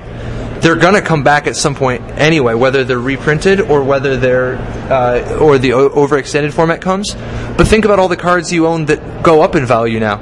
They're 0.61 0.75
going 0.75 0.93
to 0.93 1.01
come 1.01 1.23
back 1.23 1.47
at 1.47 1.55
some 1.55 1.73
point 1.73 2.03
anyway, 2.19 2.53
whether 2.53 2.83
they're 2.83 2.99
reprinted 2.99 3.61
or 3.61 3.83
whether 3.83 4.15
they're 4.15 4.57
uh, 4.91 5.39
or 5.39 5.57
the 5.57 5.71
overextended 5.71 6.53
format 6.53 6.81
comes. 6.81 7.15
But 7.15 7.67
think 7.67 7.83
about 7.83 7.97
all 7.97 8.09
the 8.09 8.15
cards 8.15 8.53
you 8.53 8.67
own 8.67 8.85
that 8.85 9.23
go 9.23 9.41
up 9.41 9.55
in 9.55 9.65
value 9.65 9.99
now. 9.99 10.19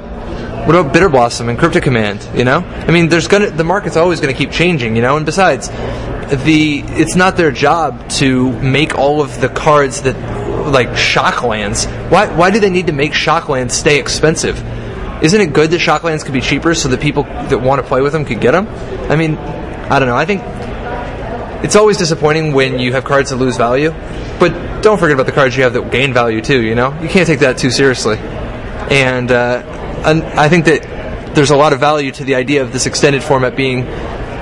What 0.66 0.76
about 0.76 0.94
Bitter 0.94 1.10
Blossom 1.10 1.50
and 1.50 1.58
Cryptic 1.58 1.82
Command? 1.82 2.26
You 2.34 2.44
know, 2.44 2.60
I 2.60 2.90
mean, 2.90 3.10
there's 3.10 3.28
gonna 3.28 3.50
the 3.50 3.64
market's 3.64 3.96
always 3.96 4.20
going 4.20 4.32
to 4.32 4.38
keep 4.38 4.50
changing. 4.50 4.96
You 4.96 5.02
know, 5.02 5.18
and 5.18 5.26
besides, 5.26 5.68
the 6.30 6.80
it's 6.86 7.16
not 7.16 7.36
their 7.36 7.50
job 7.50 8.08
to 8.10 8.52
make 8.60 8.96
all 8.96 9.20
of 9.20 9.40
the 9.40 9.48
cards 9.48 10.02
that 10.02 10.16
like 10.66 10.90
Shocklands. 10.90 11.86
Why 12.10 12.28
why 12.34 12.50
do 12.50 12.60
they 12.60 12.70
need 12.70 12.86
to 12.86 12.92
make 12.92 13.12
Shocklands 13.12 13.72
stay 13.72 13.98
expensive? 13.98 14.58
Isn't 15.22 15.40
it 15.40 15.52
good 15.52 15.70
that 15.70 15.80
Shocklands 15.80 16.24
could 16.24 16.32
be 16.32 16.40
cheaper 16.40 16.74
so 16.74 16.88
that 16.88 17.00
people 17.00 17.24
that 17.24 17.60
want 17.60 17.82
to 17.82 17.86
play 17.86 18.00
with 18.00 18.12
them 18.12 18.24
could 18.24 18.40
get 18.40 18.52
them? 18.52 18.68
I 19.10 19.16
mean, 19.16 19.36
I 19.36 19.98
don't 19.98 20.08
know. 20.08 20.16
I 20.16 20.24
think 20.24 20.42
it's 21.62 21.76
always 21.76 21.98
disappointing 21.98 22.54
when 22.54 22.78
you 22.78 22.92
have 22.92 23.04
cards 23.04 23.30
that 23.30 23.36
lose 23.36 23.56
value, 23.56 23.90
but 24.38 24.80
don't 24.82 24.98
forget 24.98 25.14
about 25.14 25.26
the 25.26 25.32
cards 25.32 25.56
you 25.56 25.62
have 25.64 25.74
that 25.74 25.90
gain 25.90 26.14
value 26.14 26.40
too. 26.40 26.62
You 26.62 26.74
know, 26.74 26.98
you 27.02 27.08
can't 27.08 27.26
take 27.26 27.40
that 27.40 27.58
too 27.58 27.70
seriously. 27.70 28.16
And, 28.16 29.30
uh, 29.30 29.62
and 30.06 30.22
I 30.22 30.48
think 30.48 30.64
that 30.64 31.34
there's 31.34 31.50
a 31.50 31.56
lot 31.56 31.72
of 31.72 31.80
value 31.80 32.12
to 32.12 32.24
the 32.24 32.34
idea 32.34 32.62
of 32.62 32.72
this 32.72 32.86
extended 32.86 33.22
format 33.22 33.56
being 33.56 33.84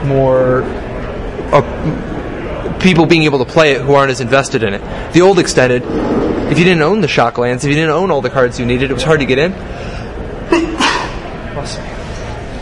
more 0.07 0.63
uh, 1.53 2.79
people 2.81 3.07
being 3.07 3.25
able 3.25 3.45
to 3.45 3.51
play 3.51 3.73
it 3.73 3.81
who 3.83 3.95
aren't 3.95 4.11
as 4.11 4.21
invested 4.21 4.63
in 4.63 4.75
it. 4.75 5.13
The 5.13 5.21
old 5.21 5.39
extended, 5.39 5.83
if 6.51 6.59
you 6.59 6.65
didn't 6.65 6.83
own 6.83 7.01
the 7.01 7.09
Shocklands, 7.09 7.59
if 7.59 7.65
you 7.65 7.75
didn't 7.75 7.91
own 7.91 8.11
all 8.11 8.23
the 8.23 8.31
cards 8.31 8.59
you 8.59 8.67
needed, 8.67 8.91
it 8.91 8.95
was 8.95 9.03
hard 9.03 9.21
to 9.21 9.27
get 9.27 9.39
in. 9.39 9.53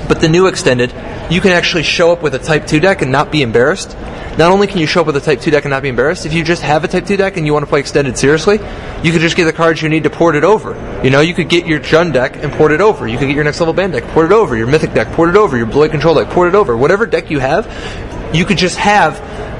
but 0.09 0.21
the 0.21 0.29
new 0.29 0.47
extended, 0.47 0.93
you 1.31 1.41
can 1.41 1.53
actually 1.53 1.83
show 1.83 2.13
up 2.13 2.23
with 2.23 2.35
a 2.35 2.39
Type 2.39 2.67
2 2.67 2.81
deck 2.81 3.03
and 3.03 3.11
not 3.11 3.31
be 3.31 3.43
embarrassed. 3.43 3.97
Not 4.39 4.53
only 4.53 4.67
can 4.67 4.79
you 4.79 4.87
show 4.87 5.01
up 5.01 5.07
with 5.07 5.17
a 5.17 5.21
Type 5.21 5.41
2 5.41 5.51
deck 5.51 5.65
and 5.65 5.71
not 5.71 5.83
be 5.83 5.89
embarrassed, 5.89 6.27
if 6.27 6.35
you 6.35 6.45
just 6.45 6.63
have 6.63 6.85
a 6.85 6.89
Type 6.89 7.07
2 7.07 7.17
deck 7.17 7.37
and 7.37 7.47
you 7.47 7.53
want 7.53 7.65
to 7.65 7.69
play 7.69 7.81
extended 7.81 8.19
seriously, 8.19 8.59
you 9.03 9.11
could 9.11 9.23
just 9.23 9.35
get 9.35 9.45
the 9.45 9.53
cards 9.53 9.81
you 9.83 9.89
need 9.89 10.05
to 10.05 10.11
port 10.11 10.37
it 10.37 10.45
over. 10.45 10.75
You 11.03 11.11
know, 11.11 11.21
you 11.21 11.35
could 11.35 11.49
get 11.49 11.67
your 11.67 11.81
Jund 11.81 12.13
deck 12.13 12.37
and 12.37 12.53
port 12.53 12.71
it 12.71 12.81
over. 12.81 13.09
You 13.09 13.19
could 13.19 13.27
get 13.27 13.35
your 13.35 13.45
next 13.45 13.61
level 13.61 13.75
Bant 13.75 13.93
deck, 13.93 14.05
port 14.09 14.27
it 14.27 14.33
over. 14.33 14.57
Your 14.57 14.67
Mythic 14.67 14.93
deck, 14.93 15.13
port 15.13 15.31
it 15.31 15.37
over. 15.37 15.57
Your 15.57 15.67
Blade 15.67 15.91
Control 15.91 16.15
deck, 16.15 16.29
port 16.29 16.49
it 16.49 16.55
over. 16.55 16.77
Whatever 16.77 17.07
deck 17.07 17.31
you 17.31 17.39
have, 17.39 17.67
you 18.33 18.45
could 18.45 18.59
just 18.59 18.79
have, 18.79 19.19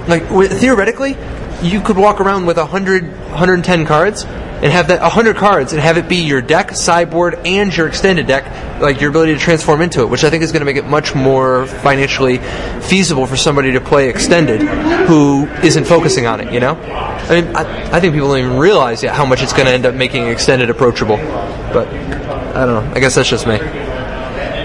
like, 0.09 0.27
theoretically, 0.51 1.17
you 1.63 1.81
could 1.81 1.97
walk 1.97 2.21
around 2.21 2.47
with 2.47 2.57
100, 2.59 3.05
110 3.05 3.87
cards 3.87 4.25
and 4.25 4.73
have 4.73 4.89
that 4.89 5.03
100 5.03 5.37
cards 5.37 5.73
and 5.73 5.83
have 5.83 5.99
it 5.99 6.09
be 6.09 6.17
your 6.17 6.41
deck, 6.41 6.71
sideboard, 6.71 7.35
and 7.45 7.77
your 7.77 7.87
extended 7.87 8.27
deck, 8.27 8.81
like 8.81 9.01
your 9.01 9.11
ability 9.11 9.35
to 9.35 9.39
transform 9.39 9.83
into 9.83 10.01
it, 10.01 10.07
which 10.07 10.25
I 10.25 10.31
think 10.31 10.43
is 10.43 10.53
going 10.53 10.61
to 10.61 10.65
make 10.67 10.77
it 10.77 10.87
much 10.87 11.15
more 11.15 11.67
financially 11.67 12.39
feasible 12.81 13.27
for 13.27 13.37
somebody 13.37 13.73
to 13.73 13.81
play 13.81 14.09
extended 14.09 14.63
who 15.07 15.47
isn't 15.63 15.85
focusing 15.85 16.27
on 16.27 16.41
it, 16.41 16.53
you 16.53 16.61
know? 16.61 16.75
I 16.75 17.41
mean, 17.41 17.57
I, 17.57 17.97
I 17.97 18.01
think 18.01 18.15
people 18.15 18.29
don't 18.29 18.39
even 18.39 18.59
realize 18.59 19.03
yet 19.03 19.15
how 19.15 19.27
much 19.27 19.43
it's 19.43 19.53
going 19.53 19.67
to 19.67 19.73
end 19.73 19.85
up 19.85 19.95
making 19.95 20.27
extended 20.27 20.71
approachable. 20.71 21.17
But, 21.17 21.89
I 21.89 22.65
don't 22.65 22.85
know. 22.85 22.93
I 22.95 23.01
guess 23.01 23.15
that's 23.15 23.29
just 23.29 23.47
me. 23.47 23.59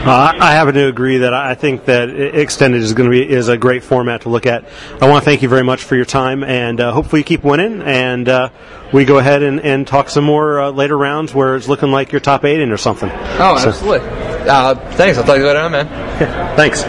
Uh, 0.04 0.34
I 0.36 0.54
happen 0.54 0.74
to 0.74 0.88
agree 0.88 1.20
that 1.20 1.32
I 1.36 1.54
think 1.54 1.86
that 1.86 2.10
extended 2.10 2.82
is 2.82 2.94
going 2.94 3.08
to 3.08 3.12
be 3.12 3.30
is 3.30 3.50
a 3.50 3.58
great 3.58 3.84
format 3.84 4.22
to 4.22 4.30
look 4.30 4.48
at. 4.48 4.66
I 5.00 5.08
want 5.08 5.24
to 5.24 5.26
thank 5.30 5.44
you 5.44 5.48
very 5.48 5.64
much 5.64 5.84
for 5.84 5.96
your 5.96 6.06
time, 6.06 6.44
and 6.44 6.82
uh, 6.82 6.92
hopefully 6.92 7.20
you 7.20 7.24
keep 7.24 7.44
winning. 7.44 7.84
And 7.84 8.28
uh, 8.28 8.50
we 8.92 9.06
go 9.06 9.20
ahead 9.20 9.44
and, 9.44 9.60
and 9.60 9.86
talk 9.86 10.10
some 10.10 10.24
more 10.24 10.60
uh, 10.60 10.72
later 10.72 10.98
rounds 10.98 11.36
where 11.36 11.56
it's 11.56 11.68
looking 11.68 11.92
like 11.92 12.12
you're 12.12 12.20
top 12.20 12.46
eight 12.46 12.60
in 12.60 12.72
or 12.72 12.78
something. 12.78 13.12
Oh, 13.12 13.58
so. 13.60 13.70
absolutely. 13.70 14.10
Uh, 14.50 14.74
thanks. 14.94 15.20
I'll 15.20 15.24
talk 15.24 15.36
to 15.36 15.42
you 15.42 15.46
later 15.46 15.60
on, 15.60 15.72
man. 15.72 15.88
thanks. 16.58 16.82